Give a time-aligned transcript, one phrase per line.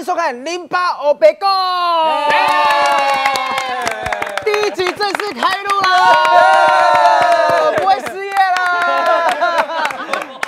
[0.00, 1.46] 迎收看《零八欧贝共》，
[4.42, 9.90] 第一集正式开录啦，不会失业啦。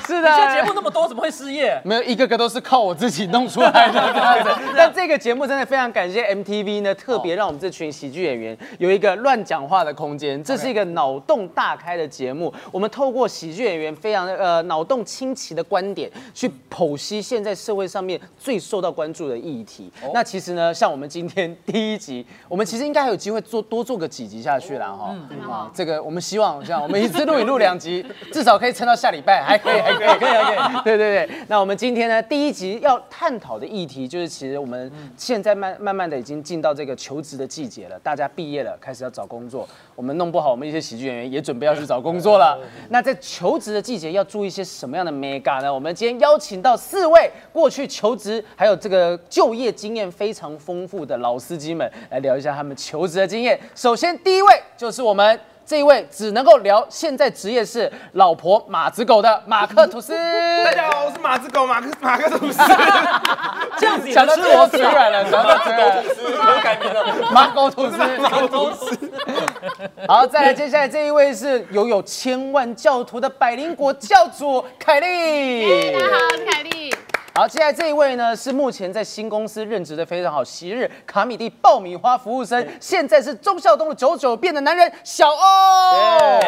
[0.06, 1.80] 是的，现在节目那么多，怎么会失业？
[1.84, 4.50] 没有一个个都是靠我自己弄出来的 这样子。
[4.76, 10.42] 但这个节目真的非常感谢 MTV 呢，特别让我们这群喜剧演员有一个乱讲话的空间。
[10.44, 19.90] 这是一个脑洞大开的节目，我们透过喜剧演员非常呃脑洞清奇的观点，去剖析现在社会上面最受到关注的议题。
[20.12, 25.14] 那其实呢，像我们今天第一集，我们其实应该还有机会做多做个几集下去啦哈。
[25.50, 30.81] 啊，这个我们希望这样，我们一次录影录两集，至少可以撑到下礼拜，还可以，还可以，可以，可以。
[30.84, 39.68] 对对对，那我们今天呢，第一集要探讨的议题就是，其实我们现在慢慢慢的已经进到这个求职的季节了，大家毕业了，开始要找工作。
[39.94, 42.58] 我们弄不好，我们一些喜剧演员也准备要去找工作了。
[42.88, 45.72] 那在求职的季节要注意一些什么样的 mega 呢？
[45.72, 53.58] 我们今天邀请到四位过去求职还有这个就业经验非常丰富的老司机们，来聊一下他们求职的经验。
[53.74, 55.38] 首先第一位就是我们。
[55.64, 60.12] 这一位只能够聊现在职业是老婆马子狗的马克吐司。
[60.64, 62.58] 大家好，我是马子狗马克马克吐司。
[63.78, 67.96] 这样子也讲到能自我嘴软了，讲到这个吐司我改名了， 马狗吐司。
[68.18, 68.98] 马克吐司。
[70.08, 75.92] 好，再来，接下来这一位是拥有千万教徒的百灵国教主凯莉。
[75.92, 76.94] 大家好，我是凯莉。
[77.34, 86.40] 好，接下来这一位呢是目前在新公司任职的非常好，昔日卡米蒂爆米花服务生，现在是忠孝东的九九变的男人小欧。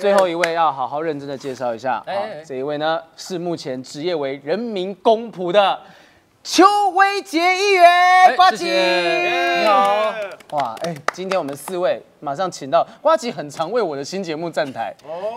[0.00, 5.78] 最后一位要好好认真的介绍一下，好这一位呢是目前职业为人民公仆的
[6.42, 8.64] 邱威杰议员，瓜吉。
[8.64, 10.14] 谢谢你好。
[10.52, 14.94] 哇，哎，今天我们四位马上请到瓜吉，很常为我的新节目站台，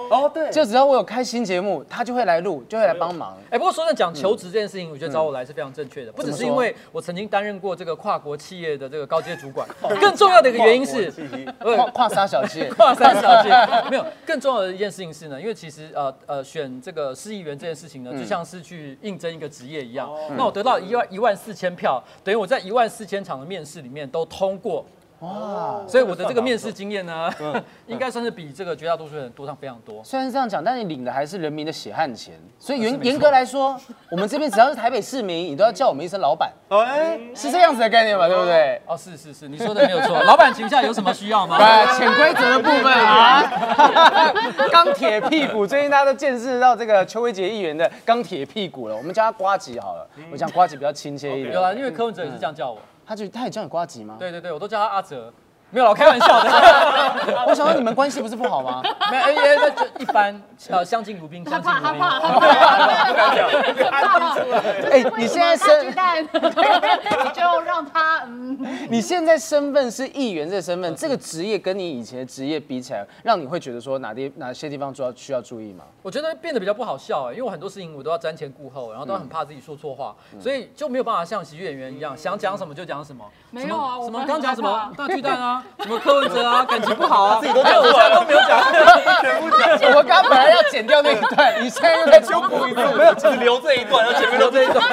[0.09, 3.37] 哦，对，就只要我有开新节目，他就会来录，就会来帮忙。
[3.49, 9.67] 哎，不过说真的，讲求职这件事情，我觉得找我来是非常正确的，不只是因为我曾经担任过这个跨国企业的这个高阶主管，
[9.99, 11.11] 更重要的一个原因是
[11.59, 13.49] 跨跨沙小姐， 跨沙小姐。
[13.89, 20.09] 没有，更重要的一件事情是呢，因为其实呃呃选这个市议员这件事情呢，就像是去应征一个职业一样。
[20.37, 24.85] 那我得到一万一万四千票，等于我在一万四千场的面试里面都通过。
[25.19, 25.81] 哇！
[25.87, 27.29] 所以我的这个面试经验呢，
[27.87, 30.01] 应该算是比这个绝大多数人多上非常多。
[30.03, 38.27] 虽然是这样讲，但你领的还是人民的血汗钱，所以严严格来说， 我们这边只要是台北市民，你都要叫我们一声老板，哎，是这样子的概念吧？
[38.27, 38.81] 对不对？
[38.85, 40.21] 哦，是是是，你说的没有错。
[40.23, 41.57] 老板请下有什么需要吗？
[41.57, 43.43] 对，潜规则的部分啊，
[44.71, 51.61] 钢铁屁股，最近大家都见识到这个邱威杰议员的钢铁屁股了，我们叫他瓜吉好了，我讲瓜吉比较亲切一点有。
[51.61, 52.77] 啊，因为柯文哲也是这样叫我。
[53.09, 54.17] 他就他也叫你瓜吉吗？
[54.19, 55.33] 对对对，我都叫他阿哲。
[55.71, 56.49] 没有啦，我开玩笑的。
[57.47, 58.81] 我想说你们关系不是不好吗？
[59.11, 61.99] 没有，哎哎，那就一般，呃，相敬如宾，他相敬怕，如他宾。
[61.99, 63.47] 怕，他怕，不敢讲，
[64.91, 68.57] 哎，你现在身巨蛋， 你就让他嗯，
[68.89, 75.83] 你现在身份是议员这个身份，这个职业跟你以前的职业比起来，让你会觉得说哪地哪些地方需要需要注意吗？
[76.01, 83.23] 我觉得变得比较不好笑哎，因为我很多事情我都要瞻前顾后，然后都很怕自己说错话，所以就没有办法像喜剧演员一样，想讲什么就讲什么。
[83.51, 88.61] 没有啊我们刚讲什么大巨蛋啊，什么柯文哲啊，感情不好啊， 自己都没有，我现在都没有讲。
[89.21, 92.93] 全部讲，我刚刚本来要剪掉那一段，你现在又在修补一段。
[92.97, 94.83] 没有，只留这一段，然后前面留这一段。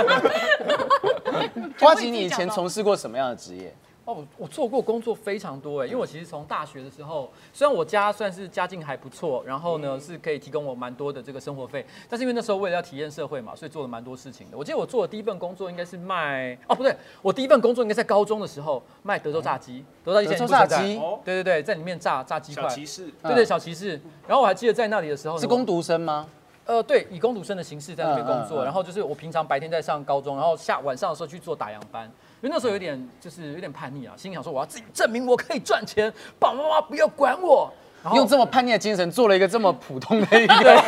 [1.81, 3.75] 花姐，你以前从事过什么样的职业？
[4.06, 14.56] 哦，我我做过工作非常多哎，因为我其实从大学的时候，虽然我家算是家境还不错，然后呢是可以提供我蛮多的这个生活费，但是因为那时候为了要体验社会嘛，所以做了蛮多事情的。
[14.56, 24.00] 我记得我做的第一份工作应该是卖哦不对，我第一份工作应该在高中的时候卖德州炸鸡，德州炸鸡对对对，在里面炸炸鸡块，小骑士，对对小骑士。
[24.28, 26.28] 然后我还记得在那里的时候是工读生吗？
[26.66, 32.04] 呃，对，以工读生的形式在那边工作，然后就是我平常白天在上高中，然后下晚上的时候去做打烊班，
[32.43, 37.72] 因为那时候有点就是有点叛逆啊，心里想说我要自己证明我可以赚钱，爸爸妈妈不要管我。
[38.15, 40.83] 用这么叛逆的精神做了一个这么普通的一个，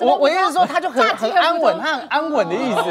[0.00, 2.82] 我我意思是说，他就很很安稳，他很安稳的意思。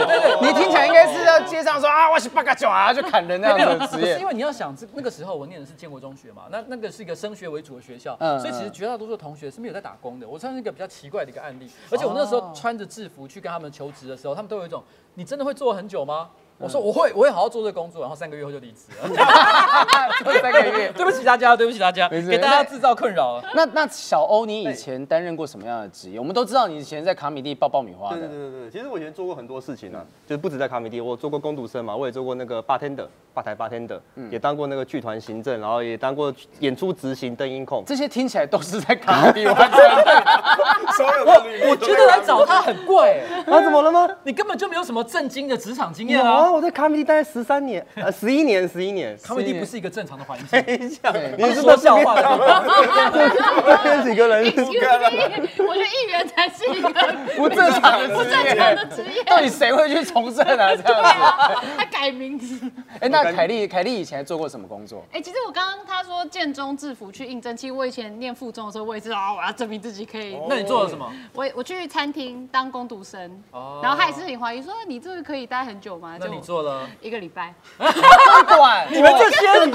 [0.41, 4.27] 你听起来应该是要街上说啊，我是八嘎九啊，就砍人那样子的职业不是因。
[4.27, 10.27] 为你要想，这那个时候我念的是建国中学嘛，那那个是一个升学为主的学校，嗯所以其实绝大多数同学是没有在打工的。
[10.27, 14.83] 我算是一个比较奇怪的一个案例，而且我那时候穿着制服去跟他们求职的时候，他们都有一种，
[15.15, 16.29] 你真的会做很久吗？
[16.59, 19.09] 我说我会，我会好好做这个工作，然后三个月后就离职了。
[20.41, 20.91] 三个月。
[20.95, 23.43] 对不起大家，对不起大家，给大家制造困扰了。
[23.53, 26.19] 那那小欧，你以前担任过什么样的职业？
[26.19, 37.83] 我们都知道你以前在卡米蒂爆爆米花的对的，对对对，其实我以前做过很多事情啊，就是不止在卡米蒂，我做过工读生嘛，我也做过那个 bartender，吧台 bartender，也当过那个剧团行政，然后也当过演出执行灯音控。
[37.85, 40.23] 这些听起来都是在卡米蒂完成的。
[40.93, 44.07] 所有我我觉得来找他很怪、欸，啊，怎么了吗？
[44.23, 46.51] 你根本就没有什么正经的职场经有验啊啊，？
[46.51, 49.17] 我在卡米蒂待十三年，呃，十一年，十一年。
[49.23, 50.63] 他们一定不是一个正常的环境，
[51.37, 52.63] 你是说笑话的地方。
[53.65, 56.89] 这边几个人我觉得议员才是一个
[57.35, 59.23] 不正常的职不正常业，的职业。
[59.23, 60.75] 到底谁会去从政啊？
[60.75, 61.09] 这样子。
[61.21, 62.59] 啊，他改名字。
[62.99, 65.03] 哎，那凯莉，凯莉以前做过什么工作？
[65.11, 70.37] 哎、其实我刚刚他说建中制服去应征，其实我以前念附中的时候，我也知道啊，我要证明自己可以。
[70.49, 71.11] 那你做了什么？
[71.33, 76.17] 我我去餐厅当工读生，哦然后他也是很怀疑说你这个可以待很久吗？
[76.19, 76.89] 就你做了？
[77.01, 77.83] 一个礼拜，不
[78.57, 79.71] 管你们这些人，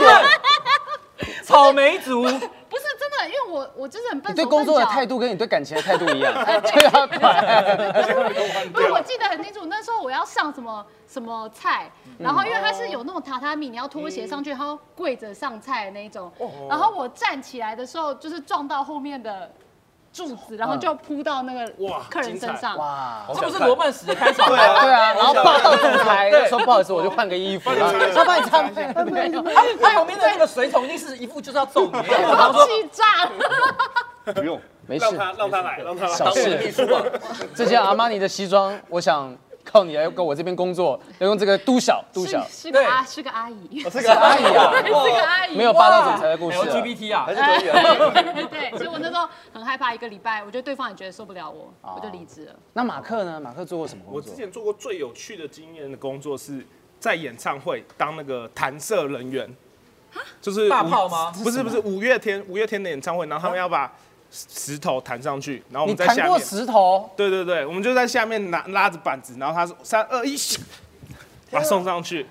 [1.43, 5.19] 草莓族，不是真的，因为我我就是很笨你对工作的态度。
[5.19, 6.33] 跟你对感情的态度一样，
[6.63, 7.45] 就要管。
[8.73, 16.31] 不是，我记得很清楚，那时候我要上什么什么菜，然后因为它是有那种榻榻米，你要拖鞋上去，然后跪着上菜的那一种。
[16.69, 19.51] 然后我站起来的时候，就是撞到后面的
[20.19, 22.77] 柱子，然后就扑到那个哇客人身上。
[22.77, 24.57] 哇，这不是罗曼史的开场吗？
[24.57, 28.85] 对啊，然后霸道总裁说不好意思，我就换个衣服，然后要帮你擦背。
[28.93, 29.05] 他他
[29.95, 33.29] 旁边的那个随从一定是一副就是要揍你 气炸！
[34.35, 36.13] 不用，没事，让他让他来，让他来。
[36.13, 36.73] 小事。
[37.55, 39.35] 这件阿玛尼的西装，我想
[39.71, 46.65] 靠你来跟我这边工作， 要用这个都小都小，是是个阿是个阿姨， 是个阿姨啊， 是个阿姨，没有霸道总裁的故事了。
[46.65, 47.25] LGBT 啊。
[47.27, 48.49] 还，是可以啊。
[48.51, 52.55] 对，所以我那时候很害怕，一个礼拜，我觉得对方也觉得受不了我，我就离职了。
[52.73, 53.39] 那马克呢？
[53.41, 54.17] 马克做过什么工作？
[54.17, 56.65] 我之前做过最有趣的经验的工作是
[56.99, 59.49] 在演唱会当那个弹射人员，
[60.41, 61.31] 就是大炮吗？
[61.45, 63.93] 不是不是，五月天五月天的演唱会，然后他们要把
[64.31, 66.23] 石头弹上去，然后我你们在下面。
[66.23, 67.11] 弹过石头？
[67.17, 70.37] 对对对，我们就在下面拿拉着板子，然后他说三二一，
[71.51, 72.27] 把它送上去。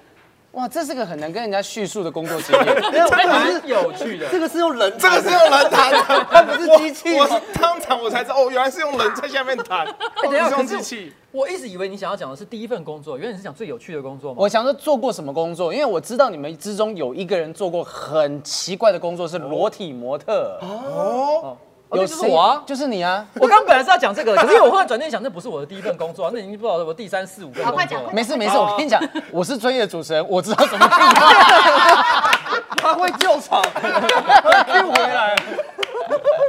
[0.51, 2.65] 哇，这是个很难跟人家叙述的工作经验。
[3.27, 4.27] 蛮有趣的。
[4.31, 11.13] 这个是用人，这个是用人弹的，它不是机器我我是当场我才知道，哦，原来是用人在下面弹，哎不是用机器。
[11.31, 14.37] 我一直以为你想要讲的是第一份工作，原来你是讲最有趣的工作吗？
[14.39, 20.57] 我想说做过什么工作，因为我知道你们之中有一个人做过很奇怪的工作，是裸体模特。
[20.61, 21.55] 哦，
[21.89, 23.25] 哦那就是我啊就是你啊。
[23.39, 28.09] 我刚本来是要讲这个的，可是因为我忽然转念想，那不是我的第一份工作啊，那已经不知道我第三四五份工作了。
[28.11, 29.01] 没事没事，我跟你讲，
[29.31, 30.97] 我是专业的主持人，我知道怎么定。
[32.77, 35.35] 他会救场，救回来。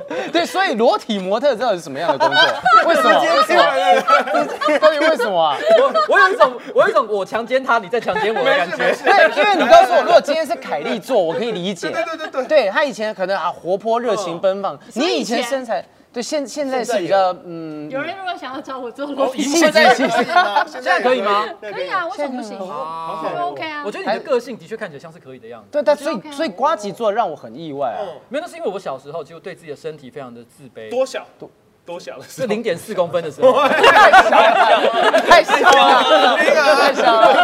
[0.32, 2.44] 对，所以裸体模特知道是什么样的工作？
[2.88, 3.20] 为什么？
[3.20, 4.78] 为什么？
[4.78, 5.56] 到底为什么啊？
[5.78, 8.76] 我 我有一种我有一种我强奸他，你在强奸我的感觉。
[8.76, 11.90] 对，因为你告诉我，如果今天是凯莉做，我可以理解。
[11.90, 20.24] 对对对对对他以前可能啊活泼、热情、奔放，你以前身材，对现现在是比较嗯，有人如果想要找我做裸体，现在现在
[20.66, 21.44] 现在可以吗？
[21.60, 22.58] 可以啊，为什么不行？
[22.58, 23.90] 我觉得 OK 啊我。
[23.90, 25.68] 觉得你的个性的确看起来像是可以的样子。
[25.70, 28.00] 对，但所以所以瓜吉做让我很意外啊。
[28.28, 30.88] 没有，那是因为我小时候就对自己的身体非常的自卑。
[30.90, 31.50] 多小多
[31.84, 37.36] 多小的是候，零点四公分的时候， 太小了，太小了。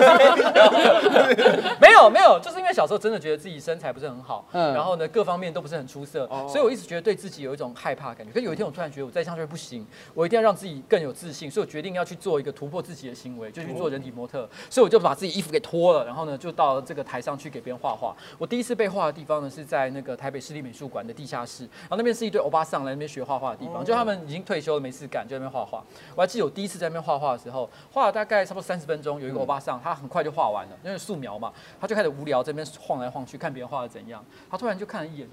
[1.80, 8.32] 没有没有，就是因为小时候真的觉得自己身材不是很好，嗯然后呢各方面都不是很出色，所以我一直觉得对自己有一种害怕感觉。
[8.32, 14.48] 可是有一天我突然觉得我再上去不行，我一定要让自己更有自信，所以我决定要去做一个突破自己的行为，就去做人体模特。
[14.68, 18.14] 所以我就把自己衣服给脱了，然后呢就到这个台上去给别人画画。
[18.38, 25.84] 我第一次被画的地方呢是在那个台北市立美术馆的地下室，然后那边是一对欧巴桑来那边学画画的地方，就他们已经退休了没事干，就在那边画画。
[26.14, 34.24] 我还记得我第一次在那边画画的时候，画了大概差不多三十分钟，有一个欧巴桑，他很快就画完了，因为素描嘛，他就开始无聊在那边晃来晃去，看别人画的怎样。
[34.50, 35.28] 他突然就看了一眼，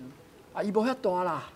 [0.53, 1.43] 啊，一波要多啦，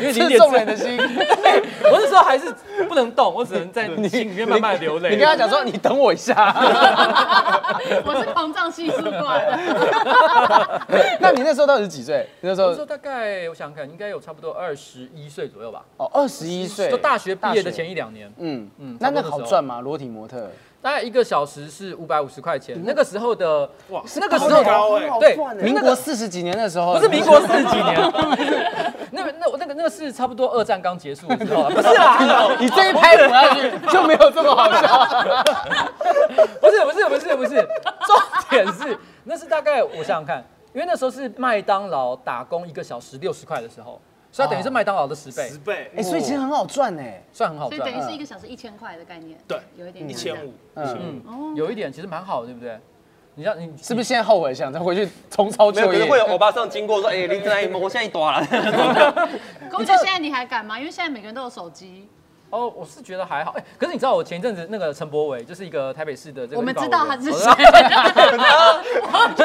[0.00, 0.98] 因为零刺点四中人的心。
[1.90, 2.54] 我那时候还是
[2.88, 5.10] 不能动，我只能在心里面慢慢流泪。
[5.10, 6.34] 你跟他讲说，你等我一下。
[8.04, 9.56] 我是膨胀系数过来的。
[11.20, 12.28] 那你那时候到底是几岁？
[12.40, 18.28] 那时候那时候大概我想想看，应该有差不多二十一岁左右吧，哦，二十一岁，就大学毕业的前一两年。
[18.38, 19.80] 嗯嗯嗯，那那好赚吗？
[19.80, 20.50] 裸体模特？
[20.84, 27.98] 大概一个小时是五百五十块钱，那个时候的哇那个时候高哎对，民国四十几年的时候，不是民国四十几年，
[29.10, 35.24] 那个那我那个那个是差不多二战刚结束的时候啊， 不是啦，你这一拍补下去就没有这么好笑。
[36.60, 37.66] 不是不是不是不是，
[38.06, 38.14] 重
[38.50, 43.98] 点是那是大概我想想看，因为那时候是麦当劳打工一个小时六十块的时候，
[44.34, 47.22] 所以它等于是麦当劳的十倍十，倍哎，，所以其实很好赚哎。
[47.32, 48.02] 算很好赚所以等。
[48.02, 49.38] 于是一个小时一千块的概念。
[49.46, 52.76] 对有一点一千五，嗯，嗯，有一点其实蛮好的，对不对？
[53.36, 55.98] 你让你是不是现在后悔想再回去重操没有，旧业？
[56.00, 58.44] 可是会有欧巴上经过说， 哎，林志颖，我现在一多了。
[59.70, 60.76] 公爵现在你还敢吗？
[60.80, 62.08] 因为现在每个人都有手机。
[62.54, 63.50] 哦，我是觉得还好。
[63.58, 67.50] 哎，可是你知道我前一阵子那个陈柏伟，就是一个台北市的这个我们知道他是谁。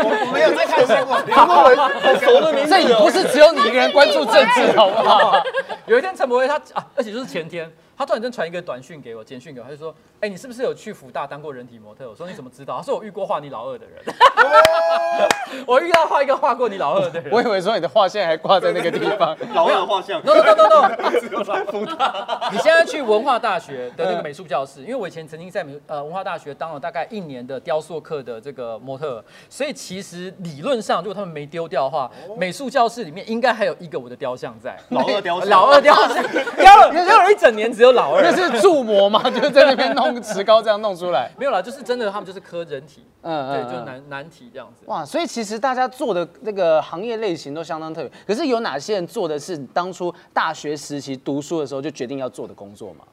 [0.04, 2.78] 我没有在看新闻，陈柏伟很熟的名字哦。
[2.78, 5.42] 这也不是只有你一个人关注政治，好不好？
[5.88, 7.68] 有一天陈柏伟他啊，而且就是前天，
[8.00, 14.01] 他突然间传一个短讯给我，简讯给我，他就说：“哎、你是不是有去福大当过人体模特？”我说：“你怎么知道？”他说：“我遇过画你老二的人。
[15.68, 17.29] ”我遇到画一个画过你老二的人。
[17.29, 19.36] 我以为说你的画现在还挂在那个地方。
[19.53, 34.79] 老二的画像，no no no no no，你现在去文化大学的那个美术教室，因为我以前曾经在美呃文化大学当了大概一年的雕塑课的这个模特，所以其实理论上，如果他们没丢掉的话，美术教室里面应该还有一个我的雕像在。
[34.88, 36.24] 老二雕像， 老二雕像，
[36.56, 38.22] 雕了雕了一整年，只有老二。
[38.22, 39.22] 那是铸模吗？
[39.29, 41.31] 就是在那边弄石膏这样弄出来。
[41.38, 44.84] 没有啦，就是真的，他们就是刻人体，对，嗯嗯嗯就是难难题这样子。
[44.88, 48.12] 哇，所以其实大家做的那个行业类型都相当特别。
[48.27, 53.05] 可是有哪些人做的是当初大学时期读书的时候就决定要做的工作吗？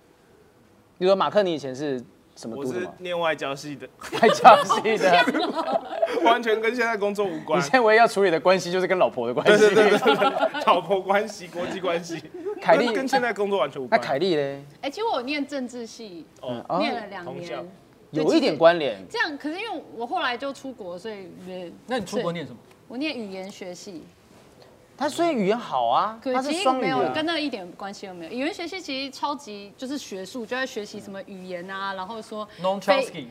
[0.98, 2.02] 比如说马克，你以前是
[2.34, 2.92] 什么我读的吗？
[2.96, 3.86] 是念外交系的，
[4.20, 5.24] 外交系的。
[6.24, 7.62] 完全跟现在工作无关你。
[7.62, 9.52] 现在唯一要处理的关系就是跟老婆的关系。
[9.58, 12.22] 对对对对，老婆关系、国际关系，
[12.66, 14.00] 凯丽跟跟现在工作完全无那关。
[14.00, 17.64] 凯丽呢，哎，其实我念政治系，哦，哦念了两年。
[18.10, 18.56] 有一点。
[18.56, 18.98] 关联。
[19.10, 22.32] 这样，可是因为我后来就出国，所以也那你出国？
[22.32, 22.58] 念什么？
[22.88, 24.02] 我念语言学系，
[24.96, 27.12] 他虽然语言好啊，他是可是其实没有双语啊。
[27.12, 28.30] 跟那个一点关系都没有。
[28.30, 33.28] 语言学系其实超级就是学术，就在学习什么语言啊，然后说 Non 非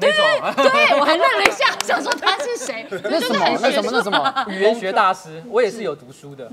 [0.00, 3.58] 那种对我还愣了一下， 想说他是谁，那什么？
[3.60, 3.90] 那什么？
[3.92, 4.46] 那什么？
[4.48, 6.50] 语言学大师，我也是有读书的。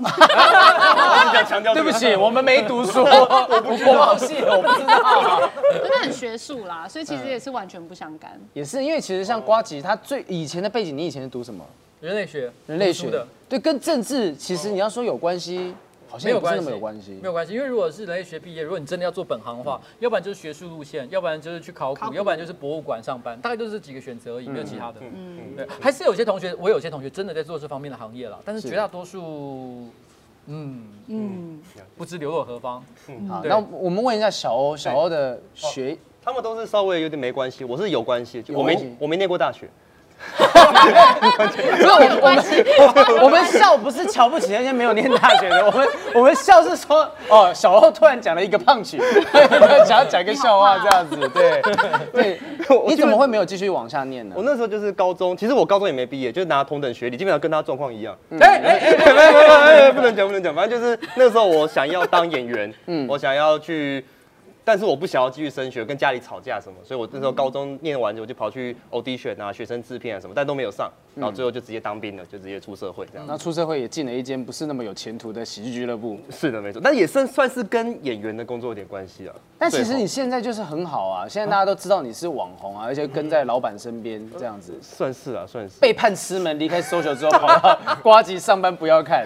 [1.32, 5.50] 在强调对不起， 我们没读书，我不国贸系的，我不知道。
[5.72, 8.38] 真的很学术啦，所以其实也是完全不相干。
[8.52, 11.64] 也是因为其实像瓜吉，他最以前的背景，你以前是读什么？
[12.00, 13.26] 人类学，人类学的。
[13.48, 15.74] 对，跟政治其实你要说有关系，
[16.08, 17.26] 好像也不是那么有关系没。
[17.28, 24.94] 有关系，因为如果是人类学毕业，如果你真的要做本行的话，要不然就是学术路线，要不然就是去考古，考古要不然就是博物馆上班，大概就是这几个选择而已，没有其他的。
[25.00, 29.88] 嗯，对，还是有些同学，我有些同学真的在做这方面的行业了，但是是绝大多数，
[30.46, 31.60] 嗯，嗯，
[31.96, 32.82] 不知流落何方。
[33.28, 39.68] 好，对那我们问一下小欧，小欧的学他们都是稍微有点没关系，我是有关系，我没有关系我没念过大学，
[40.36, 49.00] 不是我我们我们笑不是瞧不起那些没有念大学的，我们我们笑是说哦，小欧突然讲了一个胖曲，
[49.86, 51.62] 想要讲一个笑话这样子，对
[52.12, 52.40] 对，
[52.86, 54.42] 你怎么会没有继续往下念呢我？
[54.44, 58.16] 那时候就是高中，其实我高中也没毕业，就是拿同等学历，基本上跟他状况一样。
[58.40, 58.78] 哎哎
[59.88, 64.04] 哎，不能讲不能讲，反正就是那时候我想要当演员，嗯，我想要去，
[64.68, 73.26] 但是我不想要继续升学，跟家里吵架什么，所以我那时候高中念完我就跑去 audition 啊，学生制片啊什么，但都没有上，然后最后就直接当兵了，就直接出社会这样。
[73.26, 79.34] 那出社会也进了一间不是那么有前途的喜剧俱乐部，是的，没错，但也算算是跟演员的工作有点关系啊。
[79.58, 84.78] 但其实你现在就是很好啊，现在大家都知道你是网红啊，而且跟在老板身边这样子。
[84.82, 85.80] 算是啊，算是。
[85.80, 89.24] 背叛师门，离开 social 之后跑到瓜吉上班，不要看。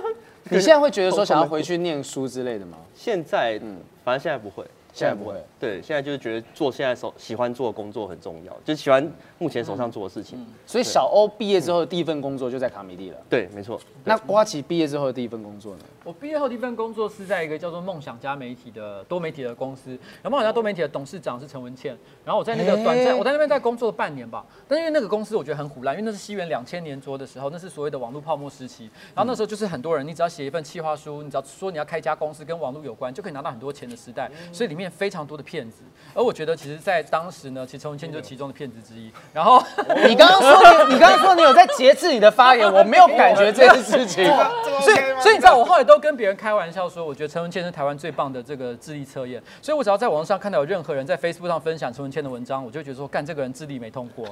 [0.50, 2.78] 你现在会觉得说想要回去念书之类的吗？
[2.94, 4.64] 现在，嗯，反正现在不会，
[4.98, 5.34] 现在不会。
[5.60, 10.44] 对，现在就是觉得做现在手喜欢做的工作很重要，就是喜欢目前手上做的事情。
[10.66, 13.16] 所以小欧毕业之后的第一份工作就在卡米蒂了。
[13.28, 13.80] 对，没错。
[14.04, 15.80] 那瓜奇毕业之后的第一份工作呢？
[16.04, 19.90] 我毕业后第一份工作是在一个叫做梦想家媒体的多媒体的公司，
[20.22, 35.82] 然后梦想家多媒体的董事长是陈文倩，然后我在那个短暂，嘿我在那边在工作了半年吧，但因为那个公司我觉得很虎烂，因为那是西元两千年左右的时候，那是所谓的网络泡沫时期，然后那时候就是很多人，你只要写一份企划书，你只要说你要开一家公司跟网络有关，就可以拿到很多钱的时代，所以里面非常多的骗子，
[36.14, 39.62] 而我觉得其实在当时呢，其实陈文谦就是其中的骗子之一，然后。
[40.06, 44.24] 你刚刚说你，你刚刚说你有在节制你的发言，我没有感觉这件事情。
[44.80, 49.42] 所以，所以你知道，我后来都跟别人开玩笑说，我觉得陈文茜是台湾最棒的这个智力测验。
[49.60, 54.26] 所以我只要在网上看到有任何人在 Facebook 上分享陈文茜的文章，我就觉得说，干这个人智力没通过。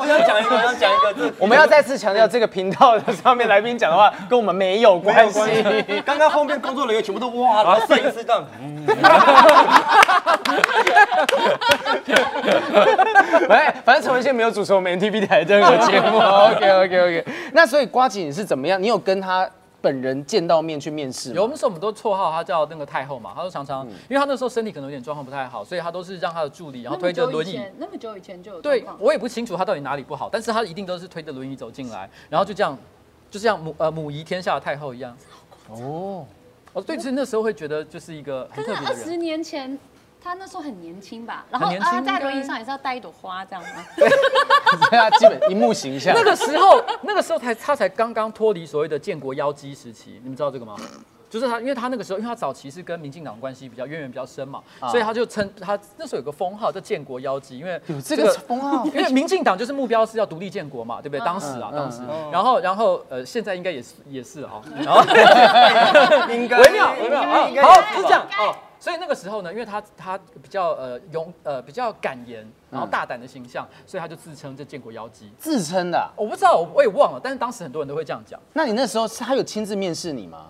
[0.00, 5.40] 我想讲一个，我想讲一个，这我们要再次强调，这个频道的上面来宾讲的话跟我们没有关系。
[6.04, 8.44] 刚刚后面工作人员全部都哇，然后摄影师这样，
[13.48, 16.18] 哎，反正陈文宪没有主持我们 NTV 台任何节目。
[16.18, 17.24] OK OK OK。
[17.52, 18.82] 那所以瓜吉你是怎么样？
[18.82, 19.48] 你有跟他
[19.80, 21.36] 本人见到面去面试吗？
[21.36, 27.60] 有那时候我们都绰号他叫那个太后嘛，他都常常，因为他那时候身体可能有点状况不太好，所以他都是让他的助理，然后推着轮椅。
[27.78, 32.76] 那么久以前就有对我也不清楚他到底哪里不好，但是他一定都是推着轮椅走进来，然后就这样，
[33.30, 35.16] 就像母呃母仪天下的太后一样。
[35.70, 36.26] 哦，
[36.72, 39.04] 哦，对，其实那时候会觉得就是一个很特别的人。
[39.04, 39.78] 十年前，
[40.22, 41.44] 他那时候很年轻吧？
[41.50, 43.84] 然后啊，在应该轮椅上也是要带一朵花这样吗？
[43.96, 46.14] 所以他基本荧幕形象。
[46.14, 50.76] 那个时候，那个时候才他才刚刚脱离所谓的建国妖姬时期，你们知道这个吗？
[51.30, 54.60] 就是他，因为他那个时候，因为他早期是跟民进党关系比较渊源比较深嘛，
[54.90, 61.24] 所以他就称他那时候有个封号叫建国妖姬，因为有这个封号因为民进党就是目标是要独立建国嘛，对不对？
[61.24, 65.00] 当时啊，嗯当时嗯，然后然后呃，现在应该也是也是哈， 然后
[66.34, 68.54] 应该微妙微妙啊好是这样哦。
[68.80, 75.30] 所以那个时候呢，因为他他比较呃勇呃比较敢言，然后大胆的形象，所以他就自称这建国妖姬。
[75.38, 76.08] 自称的啊。
[76.16, 78.40] 我不知道，我我也忘了，但是当时很多人都会这样讲。
[78.54, 80.46] 那你那时候是他有亲自面试你吗？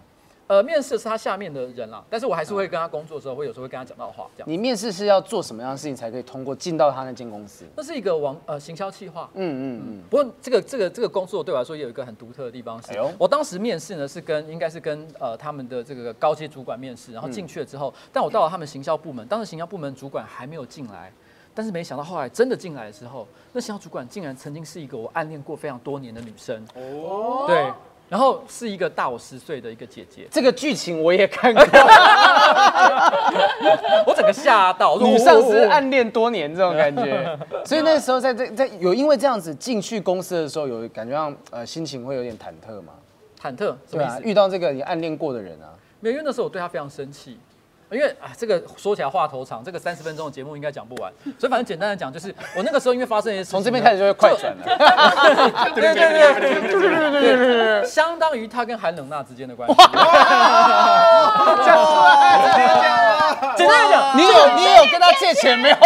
[0.51, 4.51] 呃，面试是他下面的人啦，但是我还是会跟他工作的时候，会有时候会跟他讲到话，这样。
[4.51, 7.65] 你面试是要做什么样的事情才可以通过进到他那间公司？
[7.77, 21.13] 那是一个网呃行销企划，嗯嗯嗯，不过这个这个这个工作对我来说也有一个很独特的地方是，哎我当时面试呢是跟应该是跟呃他们的这个高阶主管面试，然后进去了之后，但我到了他们行销部门，当时行销部门主管还没有进来，
[21.55, 27.73] 但是没想到后来真的进来的时候，那行销主管竟然曾经是一个我暗恋过非常多年的女生，哦，对，
[28.11, 31.63] 然后是一个大我十岁的一个姐姐，这个剧情我也看过，
[34.05, 37.39] 我整个吓到，女上司暗恋多年这种感觉。
[37.65, 42.95] 所以那个时候在这在有因为这样子进去公司的时候，有感觉上呃心情会有点忐忑嘛？
[43.41, 44.29] 忐忑，什对啊，么意思？
[44.29, 47.39] 遇到这个你暗恋过的人啊，没有，因为那时候我对他非常生气，
[47.91, 51.13] 因为啊这个说起来话头长这个三十分钟的节目应该讲不完。
[51.39, 54.65] 所以反正简单的讲就是我那个时候因为发生从这边开始就会快转了。
[55.75, 59.75] 对对对就是相当于他跟韩冷娜之间的关系
[63.57, 65.77] 简单来讲，你有你也有跟他借钱没有？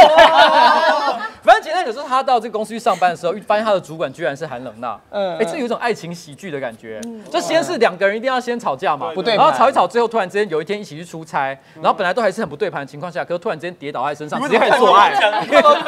[1.45, 4.99] 反正简单讲，就是他到这个公司去上班的时候，发现他的主管居然是韩冷娜。
[5.11, 7.01] 嗯嗯，哎，这有一种爱情喜剧的感觉。
[7.31, 15.13] 就先是两个人一定要先吵架嘛，不对盘然后吵一吵，最后突然之间有一天一起去出差，然后本来都还是很不对盘的情况下，可是突然之间跌倒在身上，直接开始做爱，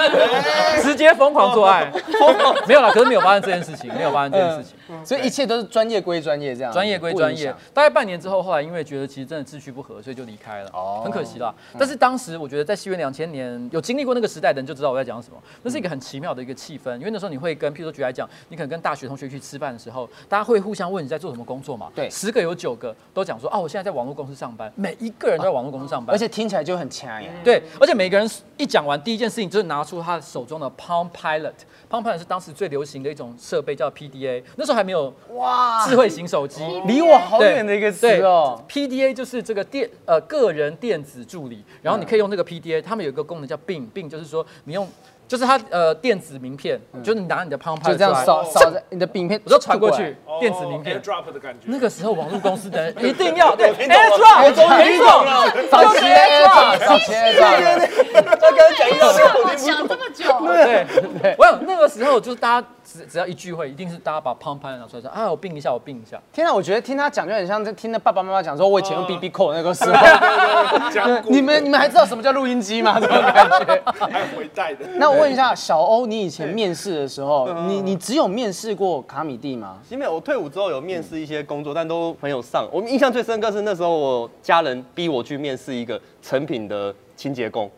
[0.82, 1.90] 直接疯狂做爱。
[2.68, 4.76] 没有啦，可是没有发生这件事情，没有发生这件事情。
[5.04, 7.52] 所以一切都是专业归专业这样，专业归专业。
[7.72, 10.70] 大概半年之后，后来因为觉得其实真的志趣不合，所以就离开了。
[10.74, 11.54] 哦很可惜啦。
[11.78, 15.36] 但是当时我觉得在西元两千年有经历过那个时代的人就知道我在讲什么。
[15.62, 21.90] 那是一个很奇妙的一个气氛，因为那时候你会跟，譬如说举例来讲，你可能跟大学同学去吃饭的时候，大家会互相问你在做什么工作嘛？
[21.94, 27.30] 对十个有九个都讲说，哦，我现在在网络公司上班，每一个人都在网络公司上班，而且听起来就很强呀。
[27.44, 31.52] 对，而且每个人一讲完，第一件事情就是拿出他手中的 Palm Pilot。
[31.88, 34.42] Palm Pilot 是当时最流行的一种设备，叫 PDA。
[34.56, 38.60] 那时候还没有哇，智慧型手机，离我好远的一个词哦。
[38.68, 44.88] PDA 就是这个电呃个人电子助理，然后你可以用这个 PDA，他们有一个功能叫并并就是说你用
[45.28, 51.00] 就是它呃电子名片，就是你拿你的 Palm Pilot 就这样扫扫在你的名片，我就传过去电子名片。
[51.02, 51.60] drop 的感觉。
[51.66, 66.20] 那个时候网络公司的人一定要对听懂了 AirDrop，我终于听懂了，早期 AirDrop，早期 AirDrop，他刚刚讲这么久，对，我想那个时候就是大家只只要一聚会，一定是大家把 Palm Pilot 拿出来说啊，我并一下，我并一下。
[66.32, 69.92] 天啊，我觉得听他讲就很像在听他爸爸妈妈讲说，我以前用 BB 扣那个时候。
[71.06, 72.98] 对你们你们还知道什么叫录音机吗？
[73.00, 73.82] 这种感觉。
[74.10, 74.84] 还有回带的。
[74.94, 79.78] 那我问一下小欧，你以前面试的时候，你你只有面试过卡米蒂吗？
[79.90, 82.68] 因为我退伍之后有面试一些工作，但都没有上。
[82.72, 87.70] 我印象最深刻是那时候我家人逼我去面试一个成品的清洁工，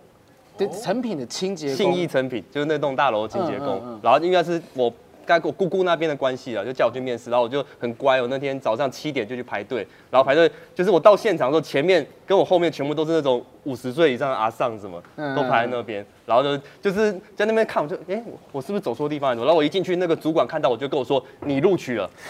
[0.57, 3.77] 对，成品的清洁工信义成品就是那栋大楼的清洁工。
[3.77, 4.93] 嗯嗯嗯然后应该是我
[5.25, 19.43] 该我姑姑那边的关系了，就叫我去面试，然后我就很乖，我那天早上七点就去排队，然后排队就是我到现场的时候，前面跟我后面全部都是那种五十岁以上的阿丧什么，嗯都排在那边，然后就就是在那边看，我就哎、我我是不是走错地方了？
[19.43, 22.09] 然后我一进去，那个主管看到我就跟我说你录取了，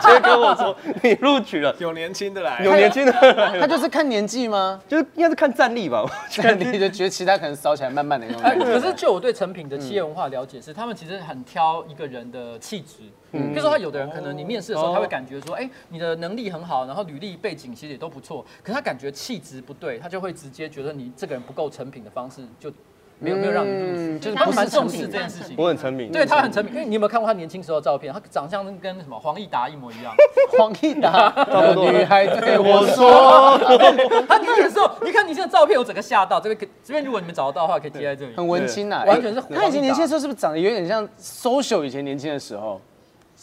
[0.00, 4.80] 直接跟我说你录取了，有年轻的来，有年轻的来他就是看年纪吗？
[4.88, 8.64] 就是应该是看战力吧，我觉得你就觉得其他可能烧起来慢慢的那种。
[8.64, 13.02] 可是就我对成品的企业文化了解是，他们其实很挑一个人的气质。
[13.30, 22.72] 比如说，他有的人可能你面试的时候，他会感觉说，哎，你的能力很好，然后履历背景其实也都不错，可是他感觉气质不对，他就会直接觉得你这个人不够成品的方式，就
[23.20, 25.56] 没有没有让你入职，嗯就是他们蛮不是重视这件事情。
[25.58, 28.10] 我很成名，对他很成品，因为你有没有看过他年轻时候的照片？
[28.14, 30.14] 他长相跟什么黄义达一模一样。
[30.56, 31.34] 黄义达，
[31.74, 33.58] 有女孩对我说，
[34.26, 36.40] 他年轻的时候，你看你现在照片，我整个吓到。
[36.40, 38.34] 这边可这边如果你们找得到的话，可以贴在这里。
[38.36, 42.80] 很文青啊，完全是哎他以前年轻的时候是不是长得有点像 social 以前年轻的时候？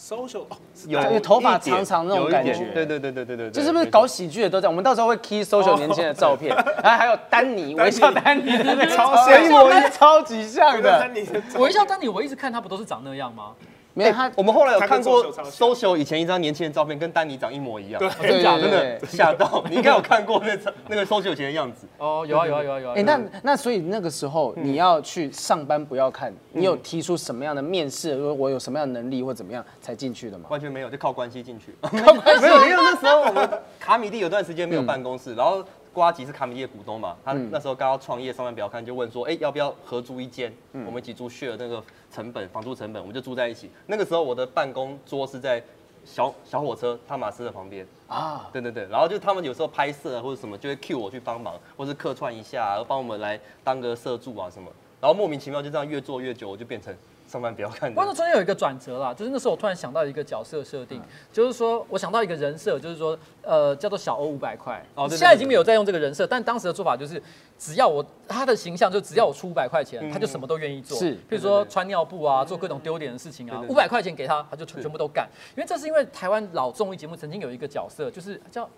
[0.06, 4.72] Social 哦，有就头发长长那种感觉对对对对对对，这是不是搞喜剧的都这样？
[4.72, 8.50] 我们到时候会 key social 年轻的照片， 然后还有丹尼微笑丹尼，
[8.94, 11.08] 超像像， 超级像的。
[11.12, 13.46] 你的我一笑丹尼，我一直看他不都是长那样吗？
[13.96, 19.64] 没有他我们后来有看过他跟 Social 超像 social 以前一张年轻人照片，跟丹尼长一模一样，对真假的真的吓到。
[19.70, 21.86] 你应该有看过那张 那个 social 以前的样子。
[21.96, 22.94] 哦，有啊有啊有啊有啊。
[22.94, 30.44] 哎、那那所以那个时候你要去上班不要看，你有提出什么样的面试，说我有什么样的能力或怎么样才进去的吗？
[30.50, 31.74] 完全没有，就靠关系进去。
[31.80, 33.48] 靠关系，没有，因为那时候我们
[33.80, 40.52] 卡米蒂有段时间没有办公室，然后瓜吉是卡米蒂的股东嘛，他那时候刚要创业，上班不要看，就问说，哎，要不要合租一间？
[40.86, 43.70] 我们一起租 share 那个成本，房租成本，我们就住在一起。
[43.86, 45.62] 那个时候我的办公桌是在
[46.04, 47.86] 小小火车汤马斯的旁边。
[48.08, 54.70] 啊，对对对，然后就他们有时候拍摄啊或者什么，就会 cue 我去帮忙，或是客串一下，帮我们来当个摄助啊什么。
[55.00, 56.94] 然后莫名其妙就这样越做越久，我就变成
[57.26, 64.84] 上班不要看的不过那中间有一个转折啦，就是那时候我突然想到一个角色设定，就是说我想到一个人设，就是说呃叫做小欧五百块。
[64.94, 67.20] 哦现在已经没有在用这个人设，但当时的做法就是，
[67.58, 70.96] 只要我他的形象就只要我出五百块钱，他就什么都愿意做。
[70.98, 75.28] 是譬如说穿尿布啊，做各种丢脸的事情啊五百块钱给他，他就全全部都干。
[75.56, 78.68] 因为这是因为台湾老综艺节目曾经有一个角色，就是叫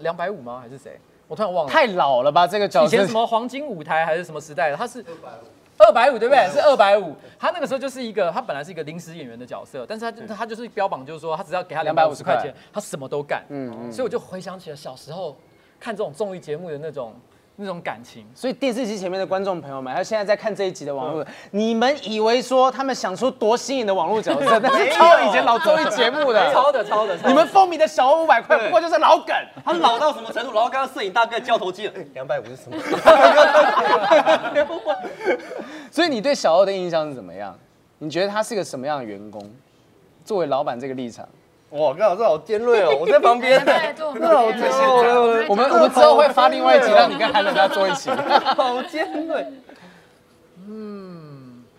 [0.00, 0.60] 两百五吗？
[0.60, 1.00] 还是谁？
[1.26, 1.72] 我突然忘了。
[1.72, 3.12] 太老了吧这个角色以前什？
[3.12, 5.04] 么黄金舞台还是什么时代的，他是
[5.78, 6.48] 二百五对不对？
[6.52, 7.14] 是二百五。
[7.38, 13.44] 他那个时候就是一个，他本来是一个临时演员的角色，但是他就他就是标榜就是说，他只要给他两百五十块钱，他什么都干。
[13.48, 15.36] 嗯嗯所以我就回想起了小时候
[15.80, 17.14] 看这种综艺节目的那种
[17.60, 18.24] 那种感情。
[18.34, 26.38] 所以电视机前面的观众朋友们，还有现在在看这一集的网络，你们以为说他们想出多新颖的网络角色，但是抄以前老综艺节目的。
[26.54, 29.34] 抄的抄的，你们风靡的小欧五百块，不过就是老梗。
[29.64, 30.52] 他老到什么程度？
[30.54, 32.76] 然后刚刚摄影大哥交头接耳， 两百五是什么？
[35.90, 37.56] 所以你对小欧的印象是怎么样？
[37.98, 39.42] 你觉得他是个什么样的员工？
[40.24, 41.26] 作为老板这个立场，
[41.70, 48.08] 哇，刚好这好尖锐哦，我在旁边， 对，坐 我们好尖锐，我们我们之后会发另外一集，让你跟韩冷家坐一起。
[48.56, 49.46] 好尖锐。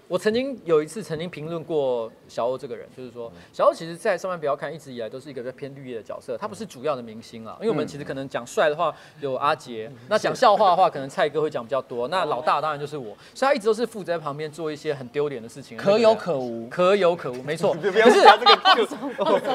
[0.09, 7.55] 我曾经有一次曾经评论过小欧这个人，就是说小欧其实，在上班不要看一直以来都是一个比较偏绿叶的角色，他不是主要的明星啊。
[7.59, 8.91] 因为我们其实可能讲帅的话
[9.21, 16.67] 有阿杰，那讲笑话的话可能蔡哥会讲比较多，那老大当然就是我，所以他一直都是负责在旁边做一些很丢脸的事情，可有可无。
[16.73, 17.71] 可有可无，没错。
[17.77, 18.85] 不要加这个就，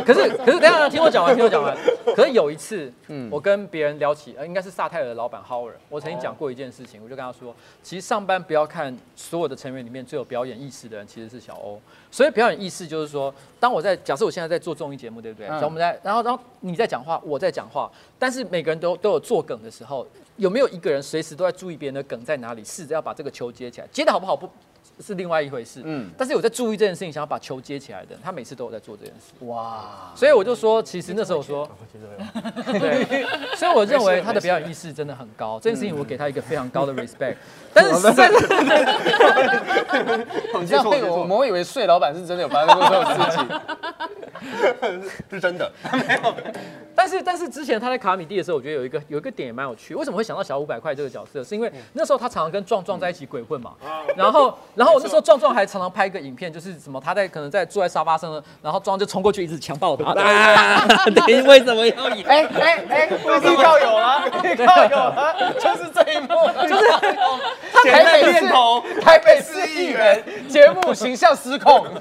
[0.04, 1.76] 可是可是，等下听我讲完，听我讲完。
[2.14, 2.92] 可是有一次，
[3.28, 11.80] 我跟别人聊起，呃，应该是萨泰尔的老板 Howard，我曾经讲过一件事情，我就跟他说，其实上班不要看所有的成员里面最有表演意识的人，其实是小欧。
[12.10, 15.46] 所以表演意识就是说，当我在假设我现在在做综艺节目，对不对？
[15.46, 24.48] 嗯然后我们在，然后然后你在讲话，我在讲话，但是每个人都都有做梗的时候，有没有一个人随时都在注意别人的梗在哪里，试着要把这个球接起来，接的好不好不？
[25.00, 29.32] 是另外一回事，嗯嗯，但是有在注意这件事情，想要把球接起来的，他每次都有在做这件事。
[29.46, 31.68] 哇，所以我就说，其实那时候我说，
[32.78, 33.26] 对，
[33.56, 37.36] 所以我认为他的表演意识真的很高，这件事情我给他一个非常高的 respect。
[37.72, 38.34] 但是实在是，
[40.60, 43.60] 你这样会我们会以为睡老板是真的有发生过这种事情。
[45.30, 46.34] 是真的没有。
[46.94, 49.94] 但是但是之前他在卡米蒂的时候，我觉得有一个有一个点也蛮有趣。
[49.94, 51.42] 为什么会想到小五百块这个角色？
[51.42, 53.74] 是因为那时候他常常跟壮壮在一起鬼混嘛。
[54.16, 60.12] 然后然后那时候壮壮还常常拍一个影片，就是什么他在可能在坐在沙发上，然后壮就冲过去一直强暴他。
[60.12, 60.86] 啊，
[61.26, 62.26] 你为什么要演？
[62.26, 66.28] 哎哎哎，预告有了，预告有了，就是这一幕，
[66.68, 71.86] 就是台北市台北市议员节目形象失控。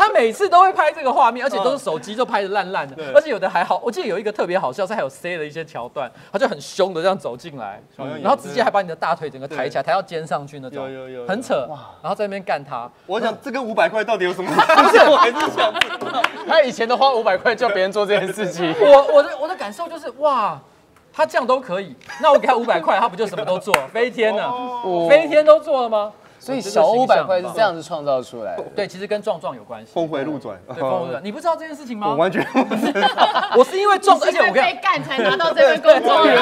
[0.00, 7.78] 他每次都会拍这个画面，而且都是手机就拍的烂烂的，而且有的还好，我记得有一个特别好笑，是还有塞的一些桥段，他就很凶的这样走进来，
[8.22, 11.26] 然后直接还把你的大腿整个抬起来，抬到肩上去那种，有有有有。
[11.26, 11.68] 很扯，
[12.02, 14.98] 然后在那边干他，我想这跟五百块到底有什么关系？
[15.10, 16.22] 我还是想知道。
[16.46, 18.74] 他以前都花五百块叫别人做这件事情。
[18.80, 20.58] 我我的我的感受就是哇。
[21.12, 23.74] 他这样都可以，那我给他五百块，他不就什么都做？
[23.92, 24.48] 飞天呢？
[25.08, 26.12] 飞天都做了吗？
[26.40, 28.64] 所以小欧板块是这样子创造出来的。
[28.74, 29.92] 对，其实跟壮壮有关系。
[29.92, 32.08] 峰回路转，对，峰回路转你不知道这件事情吗？
[32.08, 36.32] 我完全不知道， 我是因为壮，而且我因为跟被干才拿到这份工作的。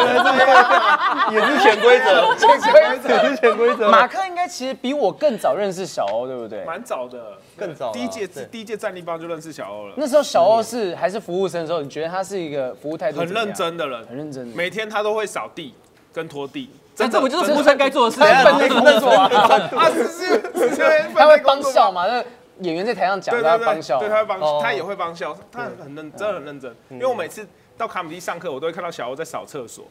[1.33, 3.91] 也是潜规则， 潜规则也是潜规则。
[3.91, 6.65] 马克应该其实比我更早认识小欧，对不对？
[6.65, 14.57] 蛮早的，更早啊第一届对第一届战力帮就认识小欧了，那时候小欧是还是服务生的时候，你觉得他是一个服务态度很认，真的人，很认真的。
[14.57, 15.75] 每天他都会扫地
[16.13, 16.71] 跟拖地。
[16.99, 18.59] 这这不就是真的服务生该做的事情他吗？
[18.59, 19.31] 本内工作啊，
[19.77, 19.91] 啊？
[19.91, 20.83] 是是是，
[21.15, 22.07] 他会帮笑嘛？
[22.07, 22.25] 那
[22.61, 24.01] 演员在台上讲，他帮笑。
[24.01, 26.75] 对，他会帮哦，他也会帮笑，他很认，真的很认真。
[26.91, 29.85] 因为我每次到卡米蒂上课，我都会看到小欧在扫厕所，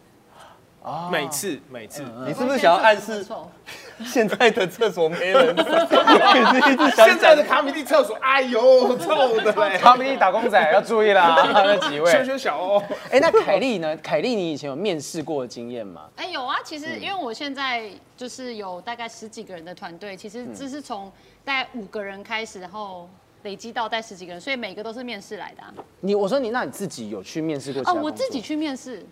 [0.87, 2.03] 哦每次每次。
[2.25, 3.51] 你是不是想要暗示错
[4.05, 5.55] 现在的厕所没人？
[6.95, 9.77] 现在的卡米蒂厕所，哎呦， 臭的嘞！
[9.77, 12.11] 卡米蒂打工仔要注意啦，那几位。
[12.11, 12.77] 羞羞小欧，
[13.11, 13.97] 哎，那凯莉呢？
[13.97, 16.03] 凯莉，你以前有面试过的经验吗？
[16.15, 21.11] 哎，有啊，其实因为我现在就是有大概十几个人的团队，其实这是从
[21.43, 23.09] 大概五个人开始，然后
[23.43, 25.73] 累积到带十几个人，所以每个都是面试来的、啊。
[26.01, 29.03] 你我说你那你自己有去面试过哦，我自己去面试。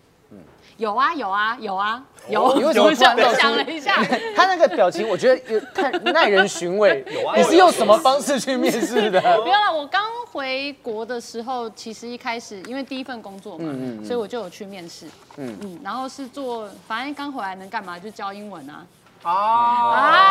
[0.77, 4.03] 有啊有啊有啊有，你为什么突然露出想了一下，
[4.35, 7.03] 他那个表情，我觉得有太耐人寻味。
[7.13, 9.21] 有啊你是用什么方式去面试的？
[9.45, 9.71] 没有了。
[9.73, 15.05] 我刚回国的时候，其实一开始因为第一份工作嘛，所以我就有去面试。
[15.37, 18.85] 嗯嗯，然后是做，反正刚回来能干嘛就教英文啊。
[19.25, 20.21] 啊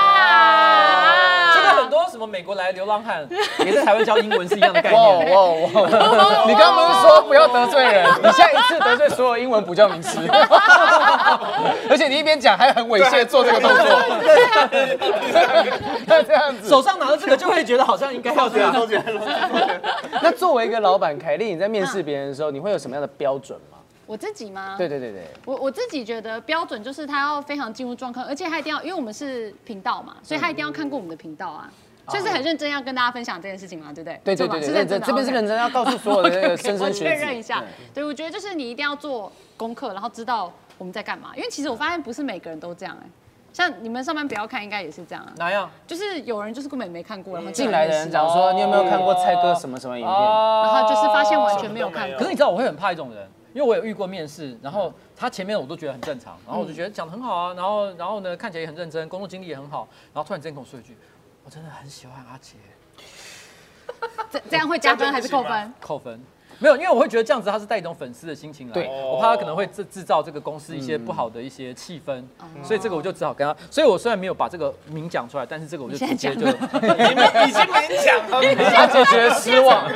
[1.54, 3.26] 这个很多什么美国来的流浪汉
[3.64, 5.30] 也在台湾教英文是一样的概哇念。
[5.35, 5.48] 哇哇！
[6.46, 8.07] 你刚刚不是说不要得罪人？
[8.22, 10.20] 你现在一次得罪所有英文补教名词，
[11.90, 13.85] 而且你一边讲还很猥亵做这个动作，
[16.07, 16.68] 那这样子。
[16.68, 18.72] 手上拿着这个就会觉得好像应该要这样。
[20.22, 23.73] 那作为一个老板，凯莉，你在面试别人的时候，你会有什么样的标准吗？
[24.06, 24.74] 我自己吗？
[24.76, 31.70] 对对对对，我我自己觉得标准就是他要非常进入状况，而且他一定要，因为我们是频道嘛，所以他一定要看过我们的频道啊，
[32.08, 34.20] 所以是很认真要跟大家分享这件事情嘛，对不对？
[34.24, 35.06] 对对对对，认真，是认真的。
[35.06, 37.62] 这边是认真，要告诉所有的那个莘莘 我学确认一下，
[37.94, 41.30] 对，我觉得就是你一定要做功课，然后知道我们在干嘛。
[41.34, 43.06] 因为其实我发现不是每个人都这样哎、
[43.52, 45.32] 像你们上班不要看，应该也是这样啊。
[45.36, 45.70] 哪样？
[45.86, 50.12] 就是有人就是根本没看过，然后进来的人讲说，你有没有看过蔡哥什么什么影片？
[50.14, 52.30] 哦然后就是发现完全没有看过可是。
[52.30, 60.96] 你知道我会很怕一种人，因为我有遇过面试，然后他前面我都觉得很正常，然后我就觉得讲的很好啊，然后然后呢看起来也很认真，工作经历也很好，然后突然之间跟我说一句，
[61.44, 62.56] 我真的很喜欢阿杰，
[64.28, 65.74] 这这样会加分还是扣分？
[65.80, 66.20] 扣分。
[66.64, 72.22] 没有，因为我会觉得这样子他是带一种粉丝的心情来，对我怕他可能会制制造这个公司一些不好的一些气氛，
[72.62, 78.40] 所以这个我就只好跟他，所以我虽然没有把这个名讲出来，但是这个我就直接就你们已经没讲了，
[78.72, 79.87] 他就觉得失望，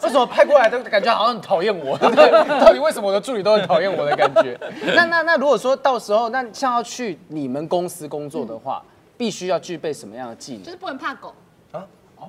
[0.00, 1.98] 为什么派过来都感觉好像很讨厌我？
[2.14, 4.56] 对到底为什么我的助理都很讨厌我的感觉？
[4.94, 8.80] 那那那如果说到时候，那像要去你们公司工作的话，
[9.16, 10.62] 必须要具备什么样的技能？
[10.62, 11.34] 就是不能怕狗
[11.72, 11.84] 啊。
[12.18, 12.28] 哦。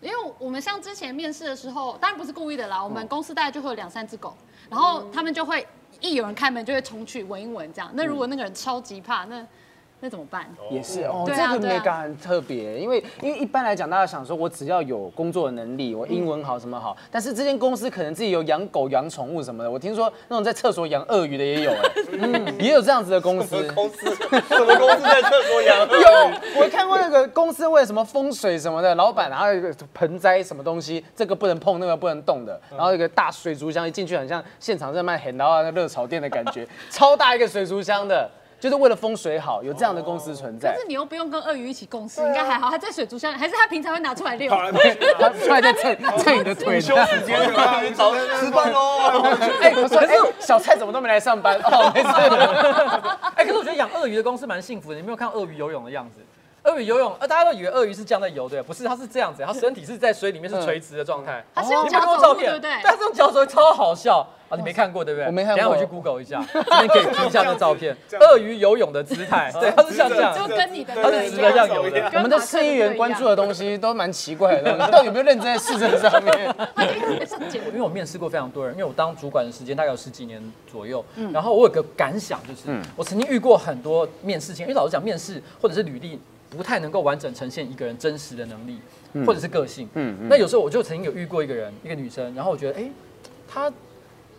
[0.00, 4.34] 因为我们像之前面试的时候，当然不是故意的啦，我们公司大概就会有两三只狗，
[4.68, 5.66] 然后他们就会
[6.00, 7.90] 一有人开门就会冲去闻一闻这样。
[7.94, 9.46] 那如果那个人超级怕，那
[10.00, 10.46] 那怎么办？
[10.70, 19.70] 也是哦，这个美感很特别，因为因为一般来讲，大家想说我只要有工作的能力，我英文好什么好，但是这间公司可能自己有养狗、养宠物什么的。
[19.70, 21.78] 我听说那种在厕所养鳄鱼的也有，哎，
[22.18, 23.62] 嗯，也有这样子的公司。
[23.74, 25.78] 公司什么公司在厕所养？
[25.86, 38.28] 有，我看过那个公司为了什么风水什么的，老板然后有一个盆栽什么东西，这个不能碰，那个不能动的，然后一个大水族箱一进去，很像现场在卖很然后那热炒店的感觉，超大一个水族箱的，
[38.60, 40.78] 就是为了风水好，有这样的公司存在但。
[40.78, 42.70] 是你又不用跟鳄鱼一起共事，应该还好。
[42.70, 44.52] 他在水族箱，还是他平常会拿出来遛？
[44.52, 44.70] 好了，
[45.18, 47.38] 他 出来在蹭蹭你的腿，休时间
[47.94, 49.22] 早吃饭喽。
[49.60, 51.58] 哎，我说，哎，小蔡怎么都没来上班？
[51.64, 52.08] 哦，没事。
[53.34, 56.20] 哎，可是我觉得养鳄鱼的公司蛮幸福的，你没有看鳄鱼游泳的样子。
[56.64, 61.44] 鳄鱼游泳，呃，大家都以为鳄鱼是这样在游，对不是，它是这样子，它身体是在水里面是垂直的状态。
[61.54, 62.70] 它看脚走路，过照片，对不对？
[62.82, 64.26] 但是用脚走，超好笑。
[64.50, 64.56] 啊！
[64.56, 65.26] 你没看过对不对？
[65.26, 65.62] 我没看过。
[65.62, 72.10] 等下回去 Google 一下，这边可以听一下那照片， 鳄鱼游泳的姿态，对，它是像这样，就跟你的它是直的像游的。
[72.14, 76.52] 我们的市议员关注的东西都蛮奇怪的，到底有没有认真在市政上面？
[77.72, 88.80] 因为我面试过非常多人，因为我当主管的时间大概有十几年左右，然后我有个感想就是，我曾经遇过很多面试经验，因为老实讲，面试或者是履历不太能够完整呈现一个人真实的能力
[89.24, 89.88] 或者是个性。
[89.94, 92.90] 嗯那有时候我就曾经有遇过一个人，一个女生，然后我觉得，哎，
[93.46, 93.72] 她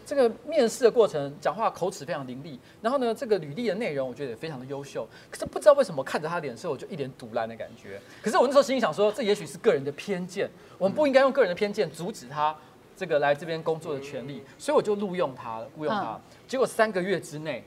[0.05, 8.01] 这个面试的过程讲话口齿非常伶俐，然后呢，这个履历的内容我觉得也非常的优秀，可是不知道为什么看着她脸色我就一脸堵烂的感觉。
[8.21, 12.53] 可是我那时候心里想说，这也许是个人的偏见，我们不应该用个人的偏见阻止她
[12.97, 16.19] 这个来这边工作的权利，所以我就录用她了，雇佣她。
[16.45, 17.63] 结果三个月之内。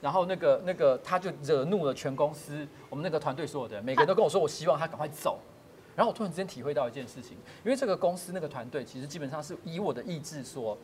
[0.00, 5.40] 然后那个那个他就惹怒了全公司，我们那个团队所有的人，每个人都跟我说，我希望他赶快走。
[5.96, 10.76] 然后我突然之间体会到一件事情，因为这个公司那个团队其实基本上是以我的意志所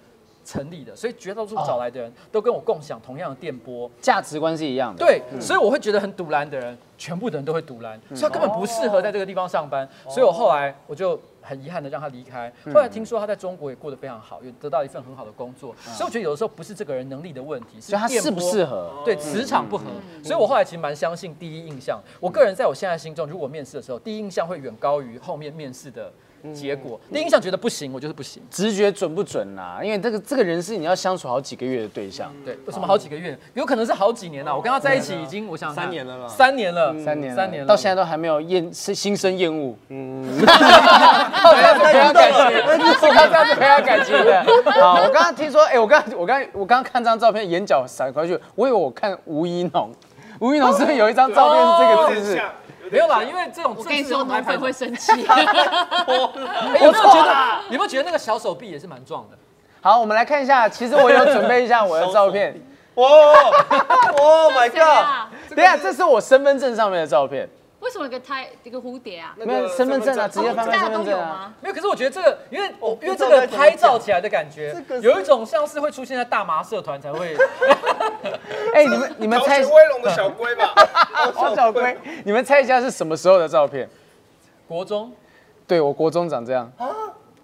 [0.44, 3.90] 成立的，所以绝大多数找来的人都跟我共享同样的电波。
[4.00, 5.04] 价值观是一样的。
[5.04, 9.88] 对，所以我会觉得很堵拦的人，全部的人都会独蓝，所以他根本不适合在这个地方上班。
[10.08, 12.52] 所以我后来我就很遗憾的让他离开。
[12.66, 15.74] 后来听说他在中国也过得非常好，也得到一份很好的工作。
[15.84, 18.90] 所以我觉得有的时候不是这个人能力的问题，是他适不适合？
[19.04, 19.84] 对磁场不合，
[20.24, 22.00] 所以我后来其实蛮相信第一印象。
[22.18, 26.12] 我个人在我现在心中，如果面试的时候，第一印象会远高于后面面试的
[26.54, 26.98] 结果。
[27.12, 28.42] 第一印象觉得不行，我就是不行。
[28.50, 29.80] 直觉准不准啊？
[29.82, 33.38] 因为这个这个人是你要相处好几个月的对象，对，为什么好几个月？
[33.54, 34.54] 有可能是好几年了。
[34.54, 39.74] 我跟他在一起已经，我想三年了嘛三年了，三年了三年了，到现在都还没有厌是心生厌恶。
[39.88, 44.44] 嗯，靠这样子培养感情，是靠这样子培养感情的。
[44.80, 49.90] 好，我刚刚听说，哎，我刚我刚我刚刚看张照片，眼角闪过去，我以为我看吴一农，
[50.38, 52.42] 吴一农是不是有一张照片是这个姿势？
[52.90, 55.26] 没有啦，因为这种我跟你说，正式用拍农粉会拍生气。
[55.26, 55.44] 哎
[56.84, 59.38] 有没有觉得有没有觉得那个小手臂也是蛮壮的？
[59.80, 62.60] 好，我们来看一下，其实我有准备一下我的照片。
[62.96, 63.06] 哇
[64.18, 64.82] ，Oh my 谁 god！
[64.82, 65.30] 啊？
[65.50, 67.48] 等一下，这是我身份证上面的照片，
[67.80, 69.34] 为什么一个胎一个蝴蝶啊？
[69.36, 71.26] 没有身份证啊，直接翻大家都有翻身份证啊。
[71.26, 71.54] 吗？
[71.60, 77.36] 没有，可是我觉得这个，因为我因为这个拍照起来的感觉有一种像是会出现在大麻社团才会。
[78.74, 80.74] 哎，你们你们逃猜学，威龙的小龟吧？
[81.34, 83.88] 黄 小龟，你们猜一下是什么时候的照片？
[84.68, 85.10] 国中
[85.66, 86.70] 对我国中长这样。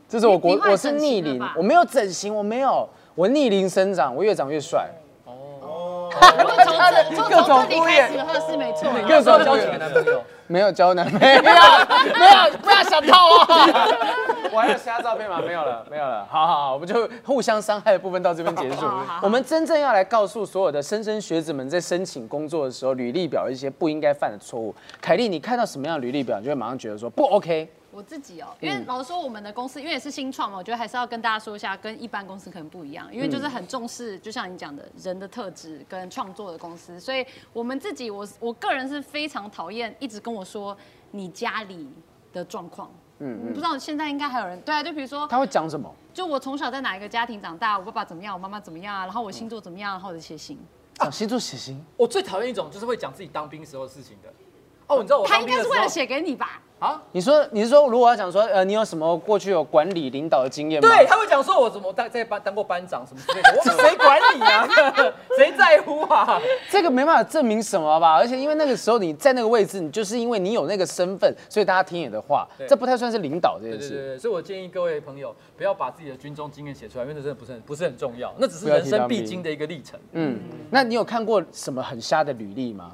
[0.08, 4.88] 这是我国我是逆龄我没有整形，我没有，我逆龄生长，我越长越帅。
[6.38, 8.90] 如果从这从各种从这里敷衍开始的话是没错。
[9.06, 10.22] 各种 交几个男朋友？
[10.48, 13.88] 没有交男，没有，没有，不要想套啊！
[14.52, 15.42] 我还有其他照片吗？
[15.44, 16.24] 没有了，没有了。
[16.30, 18.86] 好好好，我们就互相伤害的部分到这边结束。
[19.22, 24.72] 我们真正要来告诉所有的莘莘学子们，在申请工作的时候，履历表一些不应该犯的错误。
[25.00, 27.68] 凯莉，你看到什么样的履历表，你就会马上觉得说不 OK？
[27.96, 40.76] 我自己哦，因为老实说，我们的公司因为也是新创嘛，我觉得还是要跟大家说一下，跟一般公司可能不一样，因为就是很重视，就像你讲的人的特质跟创作的公司，所以我们自己，我我个人是非常讨厌一直跟我说
[41.12, 41.88] 你家里
[42.34, 42.90] 的状况。
[43.20, 45.90] 嗯，我不知道现在应该还有人对啊，就比如说，他会讲什么？
[46.12, 50.58] 就我从小在哪一个家庭长大，我爸爸怎么样，我妈妈怎么样啊，然后我星座怎么样，然后我的血型，
[50.98, 51.82] 啊星座血型。
[51.96, 54.30] 我最讨厌一种就是会讲自己当兵时候的事情的。
[54.88, 56.60] 哦，你知道我他应该是为了写给你吧？
[56.78, 57.02] 啊？
[57.12, 60.88] 你说你是说，如果要讲说，呃，你有什么过去有管理领导的经验吗？
[60.88, 64.68] 对，他会讲说我怎么在在班当过班长什么之类的，我们 谁管你啊？
[65.38, 66.38] 谁在乎啊？
[66.70, 68.14] 这个没办法证明什么吧？
[68.16, 73.88] 而且因为那个时候你在那个位置，你就是因为你有那个身份，所以大家听你的话，这不太算是领导这件事。
[73.88, 79.98] 对对对对，所以我建议各位朋友不要把自己的军中经验写出来，因为那真的不是很不是很重要，那只是人生必经的一个历程。
[80.12, 80.38] 嗯，
[80.70, 82.92] 那你有看过什么很瞎的履历吗？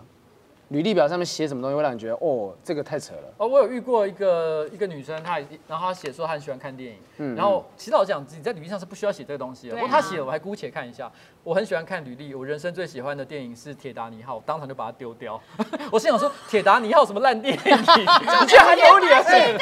[0.73, 3.35] 履历表上面写什么东西会让你觉得，哦，这个太扯了？
[3.37, 9.75] 哦，我有遇过一个一个女生，她然后她写说她很喜欢看电影，然后其实老实讲，你在履历上是不需要写这个东西的。
[9.75, 11.13] 不过她写了，我还姑且看一下。
[11.45, 15.41] 我很喜欢看履历，我人生最喜欢的电影是《铁达尼号》，我当场就把它丢掉。
[15.91, 19.59] 我心想说，《铁达尼号》什么烂电影， 你居然还有脸写？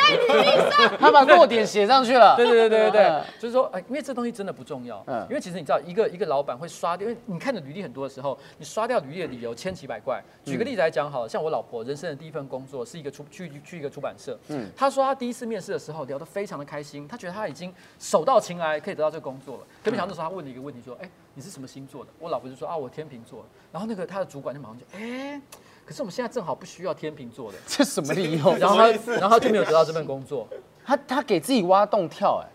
[0.99, 2.37] 他把弱点写上去了。
[2.37, 10.23] 对对对对对就是说，哎，因为这东西真的不重要，嗯因为其实你知道，一个一个老板会刷掉，因为你看的履历很多的时候，你刷掉履历的理由千奇百怪。
[10.45, 19.63] 举个例子来讲好了，像我老婆人生的第一份工作是一个出去去一个出版社，嗯，她说她第一次面试的时候聊得非常的开心，她觉得她已经手到擒来，可以得到这个工作了。
[19.83, 21.09] 可没想到那时候她问了一个问题，说，哎，
[21.41, 22.11] 你是什么星座的？
[22.19, 23.43] 我老婆就说啊，我天秤座。
[23.73, 25.41] 然后那个他的主管就马上就，哎，
[25.87, 28.55] 可是我们现在正好不需要天秤座的，这什么理由？
[28.61, 30.47] 然后他然后他就没有得到这份工作。
[30.85, 32.49] 他他给自己挖洞跳，哎，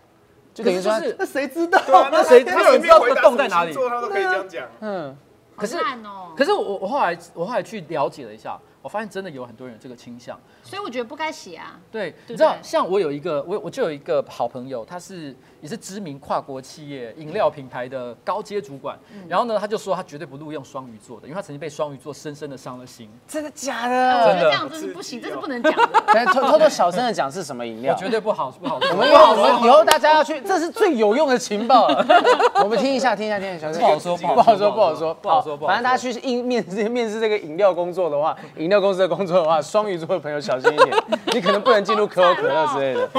[0.54, 1.80] 就等于说那谁知道？
[1.80, 4.68] 啊，那谁 他他谁知道这个洞在哪里他都可以这样讲。
[4.80, 5.16] 嗯，
[5.56, 6.32] 可是哦。
[6.36, 10.38] 可是我我后来我后来去了解了一下，我发现真的有很多人有这个倾向。
[10.62, 11.76] 所以我觉得不该写啊。
[11.90, 23.10] 对，对你知道，像我有一个我我就有一个好朋友，他是也是知名跨国企业饮料品牌的高阶主管，嗯然后呢，他就说他绝对不录用双鱼座的，因为他曾经被双鱼座深深的伤了心。
[23.26, 24.34] 真的假我的？
[24.34, 26.04] 觉得这样真是不行，这是不能讲的。
[26.14, 27.92] 来偷偷偷小声的讲是什么饮料？
[27.92, 32.06] 我绝对不好不好说，我们以后我们以后大家要去，这是最有用的情报了。
[32.62, 33.80] 我们听一下，听一下，听一下，小声。
[33.80, 43.08] 不好说不好说，不好说，不好说不好说反正大家去应面试 面试这个饮料工作的话，饮料公司的工作的话，双鱼座的朋友小心一点， 你可能不能进入可口可乐之类的。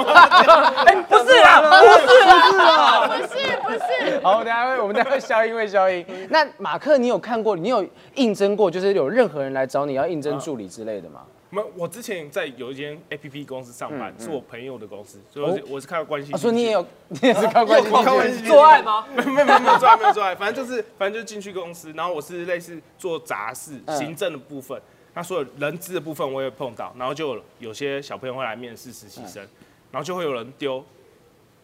[0.86, 1.76] 哎，不是啊，不
[2.08, 3.28] 是啊，不是
[3.64, 6.06] 不是，好，我们等下会我们等下会消音，会消音。
[6.30, 11.22] 那马克，你有看过，你有应征过，就是有任何人来找你要应征助理之类的吗？
[11.50, 16.34] 没有，我之前在有一间 A P P 公司上班，是我朋友的公司，所以我是哦我是看关系。
[16.34, 19.06] 啊，说你也有，你也是靠关系进去靠关系做爱吗？
[19.16, 24.78] 没有没有没有没有做爱没有做爱，反正就是反正就是进去公司，然后我是类似做杂事、嗯行政的部分，
[25.18, 29.42] 那所有人资的部分我也碰到，然后就有有些小朋友会来面试实习生，
[29.90, 30.86] 然后就会有人丢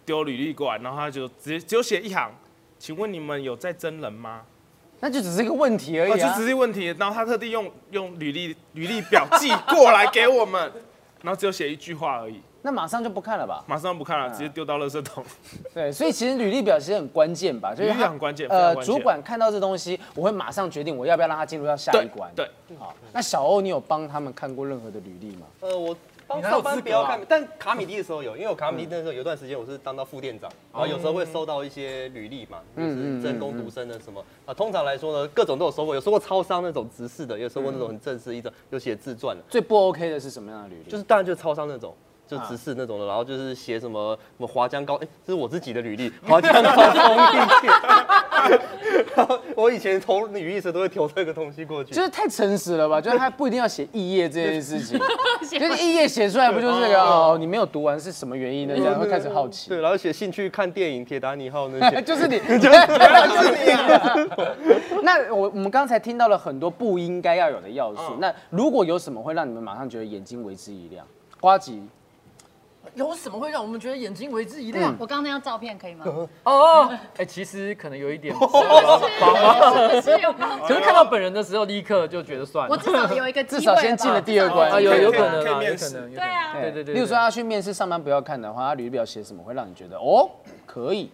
[0.03, 2.31] 丢履历过来，然后他就直接只有写一行，
[2.79, 4.41] 请问你们有在真人吗？
[5.01, 6.47] 那就只是一个问题而哦，已啊就只。
[6.47, 10.59] 是问题，然后他特地用用履历履历表寄过来给我们，
[11.21, 13.61] 然后只有写一句话而已，那马上就不看了吧？
[13.67, 15.21] 马上不看了，直接丢到垃圾桶。
[15.73, 22.31] 对，所以其实履历表其实很关键吧，就是履历很关键呃，主管看到这东西，我会马上决定我要不要让他进入到下一关。
[22.33, 22.49] 对，
[22.79, 25.45] 好，那小欧，你有帮他们看过任何的履历吗？
[25.59, 25.93] 呃，我
[26.25, 34.53] 帮上班不要看，但卡米蒂的时候有，因为我卡米蒂那时候有段时间我是当到副店长，然后有时候会收到一些履历嘛，就是真工读生的什么啊。
[34.53, 40.89] 通常来说呢，各种都有收过，有收过超商那种直视的，也有收过那种很正式一种有写自传的，最不 OK 的是什么样的履历？
[40.89, 41.93] 就是当然就是超商那种。
[42.27, 47.71] 就直视那种的，然后就是写什么什么华江高，哎、这是我自己的履历， 华江高中毕业。
[49.15, 52.99] 然 后我以前投履历时都会投这个东西过去，就是太诚实了吧？
[52.99, 54.99] 就是他不一定要写肄业这件事情，
[55.59, 57.37] 就是肄业写出来不就是这个哦？
[57.39, 58.75] 你没有读完是什么原因呢？
[58.75, 59.69] 这样会开始好奇。
[59.69, 62.01] 对，然后写兴趣看电影《铁达尼号》那些。
[62.01, 63.71] 就是你，就是你。
[65.03, 68.15] 那我我们刚才听到了很多不应该要有的要素。
[68.19, 71.05] 那如果有什么会让你们马上觉得眼睛为之一亮？
[71.39, 71.81] 瓜吉，
[72.95, 74.95] 有什么会让我们觉得眼睛为之一亮？
[74.99, 76.05] 我刚刚那张照片可以吗？
[76.43, 78.33] 哦， 哎，其实可能有一点，
[80.01, 80.17] 是是
[80.67, 82.71] 可是看到本人的时候，立刻就觉得算了。
[82.71, 86.11] 我至少有一个至少先进了第二关啊，有有可能啊，有可以面试可能。
[86.11, 86.93] 有可能对啊对对对。
[86.93, 90.29] 例如说他去面试上班不要看的话，他履历表写什么会让你觉得哦
[90.65, 91.11] 可以？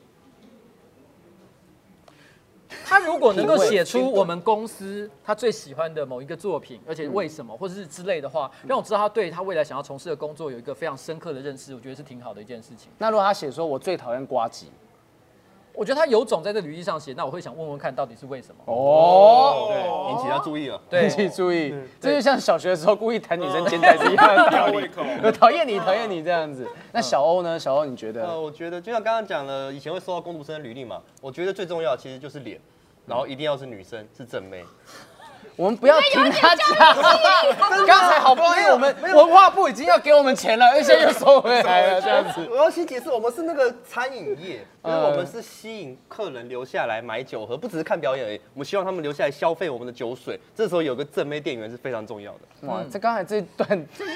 [2.99, 12.89] 他如果能够写出我们公司他最喜欢的某一个作品，而且为什么或者是之类的话，让我知道他对他未来想要从事的工作有一个非常深刻的认识，我觉得是挺好的一件事情。
[12.97, 14.71] 那如果他写说我最讨厌瓜吉，
[15.73, 18.61] 我觉得他有种在这履历上写，那我会想问问看到底是为什么。
[18.65, 20.81] 哦，对，引起他注意了。
[20.89, 24.89] 对引，起注意，这就像小学的时候故意弹女生肩带是一样的道理。
[25.31, 26.67] 讨厌你，讨厌你这样子。
[26.91, 27.57] 那小欧呢？
[27.57, 28.41] 小欧，你觉得呃，得？
[28.41, 32.59] 我觉得就像刚刚讲了，以前会收到工读生的履历嘛，我觉得最重要的其实就是脸，
[33.09, 34.63] 然后一定要是女生，是正妹。
[35.59, 36.65] 我们不要听他讲。
[37.85, 42.47] 刚才好不容易我们文化部已经要给我们钱了，而且又收回来了，这样子。
[42.49, 50.39] 我要先解释，我们是那个餐饮业，因为嗯我们是吸引客人留下来买酒喝，不只是看表演而已，我们希望他们留下来消费我们的酒水。
[50.55, 52.39] 这时候有个正妹店员是非常重要的。
[52.65, 53.67] 哇，这刚才这一段，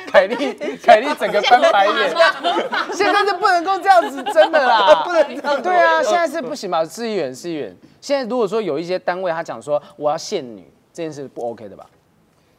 [0.07, 2.15] 凯莉，凯莉整个翻白眼。
[2.95, 5.61] 现在是不能够这样子，真的啦， 不能这样。
[5.61, 6.85] 对啊，现在是不行吧？
[6.85, 7.75] 市议员，市议员。
[7.99, 11.89] 现在如果说有一些单位他讲说我要限女，这件事不 OK 的吧？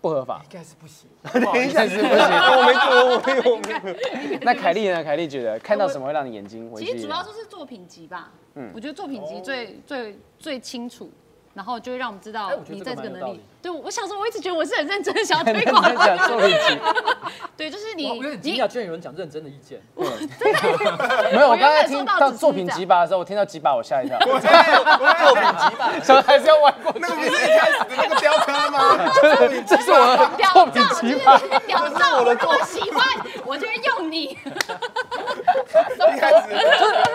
[0.00, 1.08] 不合法，应该是不行。
[1.64, 2.18] 应该是不行。
[2.52, 4.38] 我没做，我没有。
[4.42, 5.02] 那凯莉呢？
[5.02, 7.32] 凯莉觉得看到什么会让你眼睛其实主要就？
[7.32, 8.30] 是作品集吧。
[8.56, 11.10] 嗯，我觉得作品集最最最清楚，
[11.54, 13.40] 然后就会让我们知道你在这个能力。
[13.62, 16.78] 对，我想说，我一直觉得我是很认真的想要 推广在讲作品集，
[17.56, 19.80] 对，就是你我有点惊你讶，居然有人讲认真的意见。
[21.32, 26.98] 没有，我刚才听到到作品几把的时候，我听到几把我吓一跳，作品集吧，想还是要玩过去。
[27.00, 28.98] 那个不是一开始的那个雕刻吗？
[29.66, 31.40] 这是我的作屌品集吧？
[31.66, 33.13] 屌照，如果喜欢，我就会用
[34.14, 34.38] 你。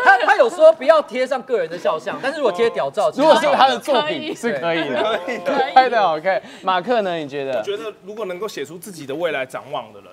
[0.04, 5.72] 他他有说不要贴上个人的肖像，但是如果贴屌照，如果是他的的作品是可以的，可以的。
[5.74, 6.42] 拍的好看。
[6.62, 7.16] 马克呢？
[7.16, 7.62] 你觉得？
[7.64, 10.10] 觉得如果能够写出自己的未来展望的人，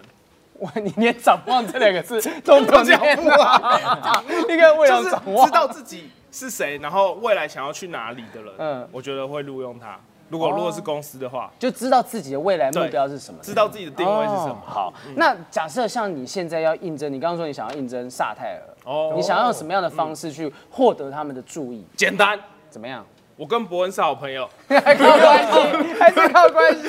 [0.61, 4.25] 哇你连“展望”这两个字 都不念啊！
[4.49, 9.99] 一个为了就是展望知，道自己是谁，然后未来想要去哪里的人，嗯嗯，我觉得会录用他。
[10.29, 14.63] 如果哦如果是公司的话，就知道自己的未来目标是什么，知道自己的定位是什么。
[14.67, 21.87] 哦好，那假设像你现在要应征，你刚刚说你想要应征萨泰尔，哦你想要用什么样的方式去获得他们的注意？
[21.97, 22.39] 简单，
[22.71, 23.05] 怎么样？
[23.37, 26.89] 我跟伯恩是好朋友，还靠关系，还是靠关系，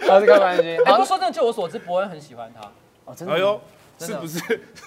[0.00, 0.76] 还是靠关系。
[0.84, 2.68] 好过，说真的，就我所知，伯恩很喜欢他。
[3.04, 3.32] 哦，真的。
[3.32, 3.60] 哎呦，
[3.98, 4.38] 是不是？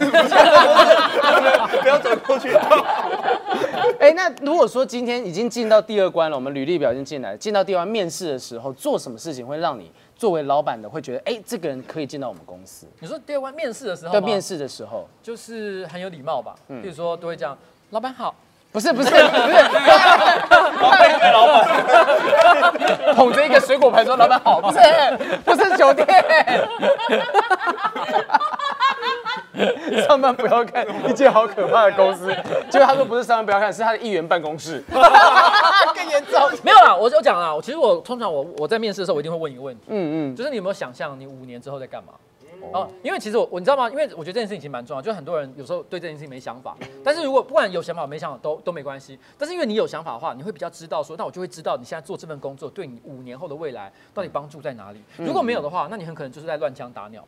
[1.81, 2.49] 不要走过去。
[3.99, 12.85] 哎，那如果说今天已经进到第二关了，我们履历表已经进来了，进到第二关面试的时候，做什么事情会让你作为老板的会觉得，哎，这个人可以进到我们公司？
[12.99, 16.55] 你说第二关面试的时候吗，在面试的时候，就是很有礼貌吧？
[16.69, 17.57] 嗯比如说都会这样，
[17.89, 18.33] 老板好，
[18.71, 19.23] 不是不是不是，
[21.33, 21.65] 老板
[23.15, 24.79] 捧着一个水果盘说：“老板好。”不是
[25.43, 26.07] 不是酒店，
[30.07, 32.27] 上班不要看一间好可怕的公司。
[32.69, 36.39] 结果他说不是上班不要看，是他的议员办公室，更严重。
[36.61, 42.13] 没有啦，我就讲啦，其实我通常我我在面试的时候，我一定会问一个问题，嗯嗯，就是你有没有想象你五年之后在干嘛？
[42.71, 43.89] 哦，因为其实我我你知道吗？
[43.89, 55.01] 因为我觉得这件事情其实蛮重要，就很多人有时候对这件事情没想法，但是如果不管有想法没想法都都没关系，但是因为你有想法的话，你会比较知道说，那我就会知道你现在做这份工作对你五年后的未来到底帮助在哪里。
[55.17, 57.25] 如果没有的话，那你很可能就是在乱枪打鸟。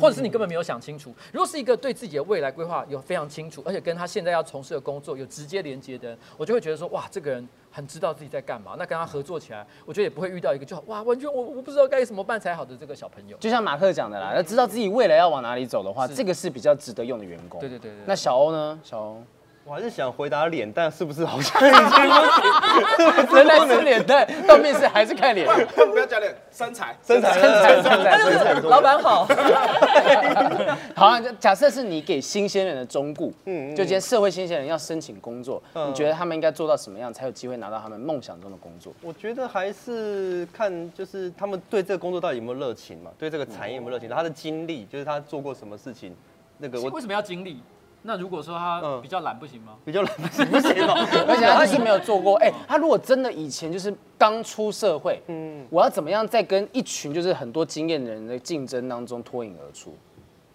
[0.00, 1.12] 或者是你根本没有想清楚。
[1.32, 8.76] 如果是一个对自己的未来规划有非常清楚，而且跟他现在要从事的工作有直接连接的人，我就会觉得说，哇，这个人很知道自己在干嘛。
[8.78, 13.36] 那跟他合作起来，我觉得也不会遇到一个就哇，完全我我不知道该怎么办才好的这个小朋友。
[13.38, 17.58] 就像马克讲的啦，那知道自己未来要往哪里走的话，这个是比较值得用的员工。
[17.58, 18.00] 对对对对。
[18.06, 18.78] 那小欧呢？
[18.84, 19.22] 小欧
[19.64, 23.36] 我还是想回答脸，蛋是不是好像 已经不行？
[23.36, 25.46] 原来是脸蛋，到面试还是看脸。
[25.46, 29.24] 不要讲脸，身材，身材，身材身材身材老板好，
[30.96, 38.92] 好啊，假设是你给新鲜人的忠顾，嗯嗯就今天社会新鲜人要申请工作，嗯你觉得他们应该做到什么样才有机会拿到他们梦想中的工作？
[39.00, 46.16] 我觉得还是看就是他们对这个工作到底有没有热情嘛，对这个产业有没有热情，他的经历就是他做过什么事情，
[46.58, 47.62] 那个我为什么要经历？
[48.04, 49.74] 那如果说他嗯比较懒不行吗？
[49.84, 50.94] 比较懒，不行不行哦。
[51.28, 52.36] 而且他就是没有做过。
[52.38, 59.94] 哎、他如果真的以前就是刚出社会，嗯，我要怎么样在跟一群就是很多经验的人的竞争当中脱颖而出？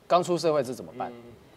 [0.07, 1.11] 刚出社会是怎么办？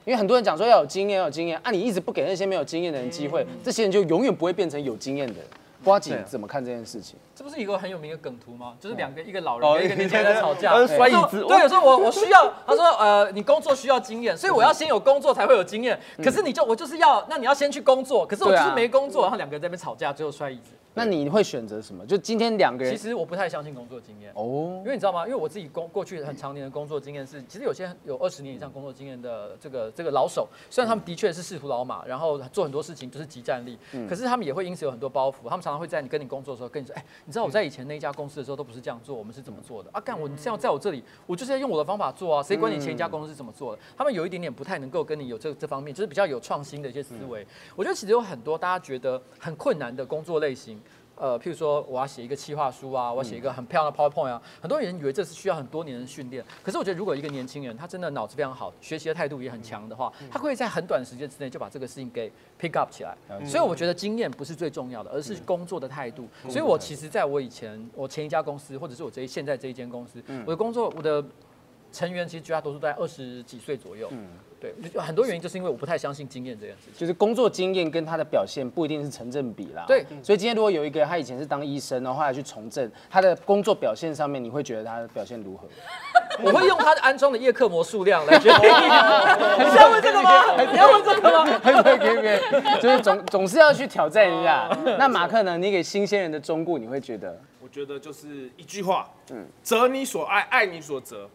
[0.05, 5.45] 因为很多人讲说要有经验，要有经验啊，你一直不给那些没有经验的人机会，这些人就永远不会变成有经验的人。
[5.85, 7.17] 瓜姐怎么看这件事情？
[7.35, 8.75] 这不是一个很有名的梗图吗？
[8.79, 15.99] 就是两个一个老哦人跟一个年轻人在吵架，呃摔椅子对，有时候我我需要，他说呃，你工作需要经验，所以我要先有工作才会有经验。
[16.23, 20.73] 可是你就我就是要，那你要先去工作，可是我就是没工作，然后两个人在那边吵架，最后摔椅子。
[20.95, 22.05] 那你会选择什么？
[22.05, 24.33] 就今天两个人其实我不太相信工作经验。
[24.35, 25.25] 哦因，为你知道吗？
[25.25, 33.79] 因为我自己工过去很常年的工作经验是，其实有些有二十年以上工作经验的这个这个老手，虽然他们的确是仕途老马，然后做很多事情就是集战力，
[34.09, 35.49] 可是他们也会因此有很多包袱。
[35.49, 40.01] 他们常常会在你跟你工作的时候跟你说，哎，你知道我在以前那一家公司的时候都不是这样做，我们是怎么做的啊？
[40.01, 43.83] 干我你现在在我这里，我就是要用我的方法做啊，谁管你前一家公司是怎么做的？
[43.97, 47.47] 他们有一点点不太能够跟你有这这方面，就是比较有创新的一些思维。
[47.77, 50.81] 我觉得其实有很多大家觉得很困难的工作类型。
[51.21, 56.43] 呃，譬如说我要写一个企划书啊，我要写一个很漂亮的 PowerPoint 啊，很多人以为这是需要很多年的训练。
[56.65, 63.15] 可是我觉得，如果一个年轻人他真的脑子非常好，学习的态度也很强的话，他会在很短的时间之内就把这个事情给 pick up 起来。
[63.45, 66.27] 所以我觉得经验不是最重要的，而是工作的态度。
[66.49, 71.23] 所以我其实在我以前我前一家公司，或者是我这现在这一间公司，我的工作我的
[71.93, 74.11] 成员其实绝大多数都在二十几岁左右。
[74.61, 76.95] 对，有很多原因就是因为我不太相信经验这件事情。
[76.95, 79.85] 就是工作经验跟他的表现不一定是成正比啦。
[79.87, 85.67] 对，所以今天如果有一个他以前是当医生，然后后来去从政，他的工作表现上面，你会觉得他的表现如何？
[86.45, 88.61] 我会用他安装的叶克膜数量来决定。
[88.61, 90.63] 你是要问这个吗？
[90.71, 91.61] 你要问这个吗？
[91.63, 94.69] 可以可以可以，就是总总是要去挑战一下。
[94.99, 95.57] 那马克呢？
[95.57, 101.29] 你给新鲜人的忠告，你会觉得我觉得就是一句话，嗯，择你所爱，爱你所择。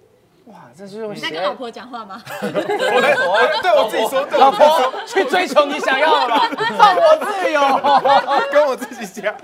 [0.46, 2.22] 哇，这是你在跟老婆讲话吗？
[2.42, 6.36] 我在我对我自己说，对老我自己说婆去追求你想要的。
[6.36, 7.62] 吧， 放我自由。
[8.52, 9.36] 跟我自己讲，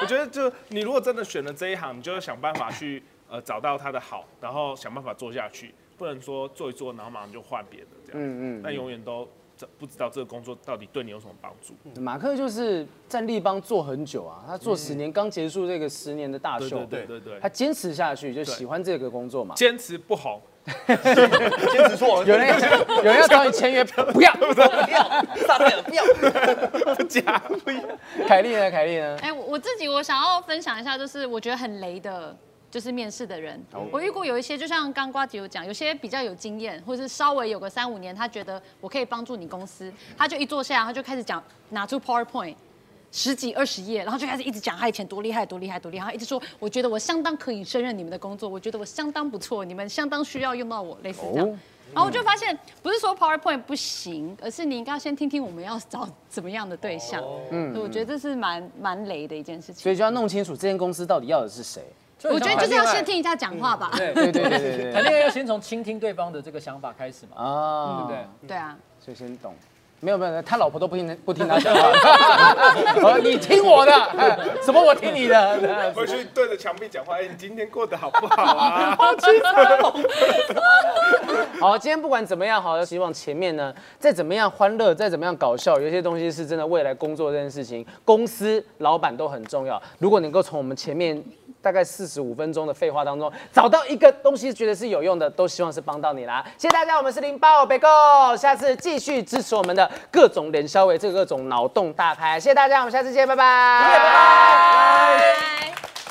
[0.00, 11.74] 我觉得就你如果真的选了这一行，你就要想办法去呃找到他的好，然后想办法做下去，不能说做一做，然后马上就换别的这样，嗯嗯那永远都这不知道这个工作到底对你有什么帮助。
[12.00, 19.54] 马克就是在立邦做很久啊，他做十年，刚结束这个十年的大秀，对对对他坚持下去，就喜欢这个工作嘛。
[19.54, 20.40] 坚持不红，
[20.86, 22.58] 坚持错了，有人要
[22.96, 24.32] 有人要找你签约，不要。
[25.46, 26.04] 撒太阳不要。
[26.94, 27.88] 不 假不一样。
[28.26, 28.70] 凯莉呢？
[28.70, 29.16] 凯莉呢？
[29.20, 32.36] 哎，我我自己我想要分享一下，就是我觉得很雷的。
[32.74, 42.56] 就是面试的人，我遇过有一些，就像刚瓜姐有讲，有些比较有经验，或是稍微有个三五年，他觉得我可以帮助你公司，他就一坐下来，他就开始讲，拿出 PowerPoint，
[43.12, 51.48] 十几二十页，然后就开始一直讲他以前多厉害多厉害多厉害，一直说我觉得我相当可以胜任你们的工作，我觉得我相当不错，你们相当需要用到我，类似这样。
[51.48, 51.56] 哦
[51.92, 57.22] 然后我就发现，不是说 PowerPoint 不行，而是你应该要先听听我们要找怎么样的对象。
[57.52, 59.76] 嗯，我觉得这是蛮蛮雷的一件事情。
[59.76, 61.84] 所以就要弄清楚这间公司到底要的是谁。
[62.24, 63.90] 我觉得就是要先听一下讲话吧。
[63.96, 68.48] 对 对对对对对谈恋爱要先从倾听对方的这个想法开始嘛，啊，对不对？
[68.48, 69.54] 对啊，所以先懂。
[70.00, 71.74] 没有没有，他老婆都不听不听他讲
[73.00, 75.58] 话， 你听我的，哎什么我听你的，
[75.96, 78.94] 回去对着墙壁讲话，哎，你今天过得好不好啊？
[81.58, 89.80] 好，今天不管怎么样，好，希望前面呢，再怎么样欢乐，再怎么样搞笑，有些东西是真的未来工作这件事情，公司老板都很重要。
[89.98, 91.22] 如果能够从我们前面
[91.64, 96.44] 大概四十五分钟的废话当中找到一个东西，觉得是有用的，都希望是帮到你啦。
[96.58, 97.86] 谢谢大家，我们是零八北 go，
[98.36, 102.38] 下次继续支持我们的各种连消维，这个各种脑洞大开。
[102.38, 104.04] 谢谢大家，我们下次见，拜拜，拜拜。
[104.04, 106.03] 拜。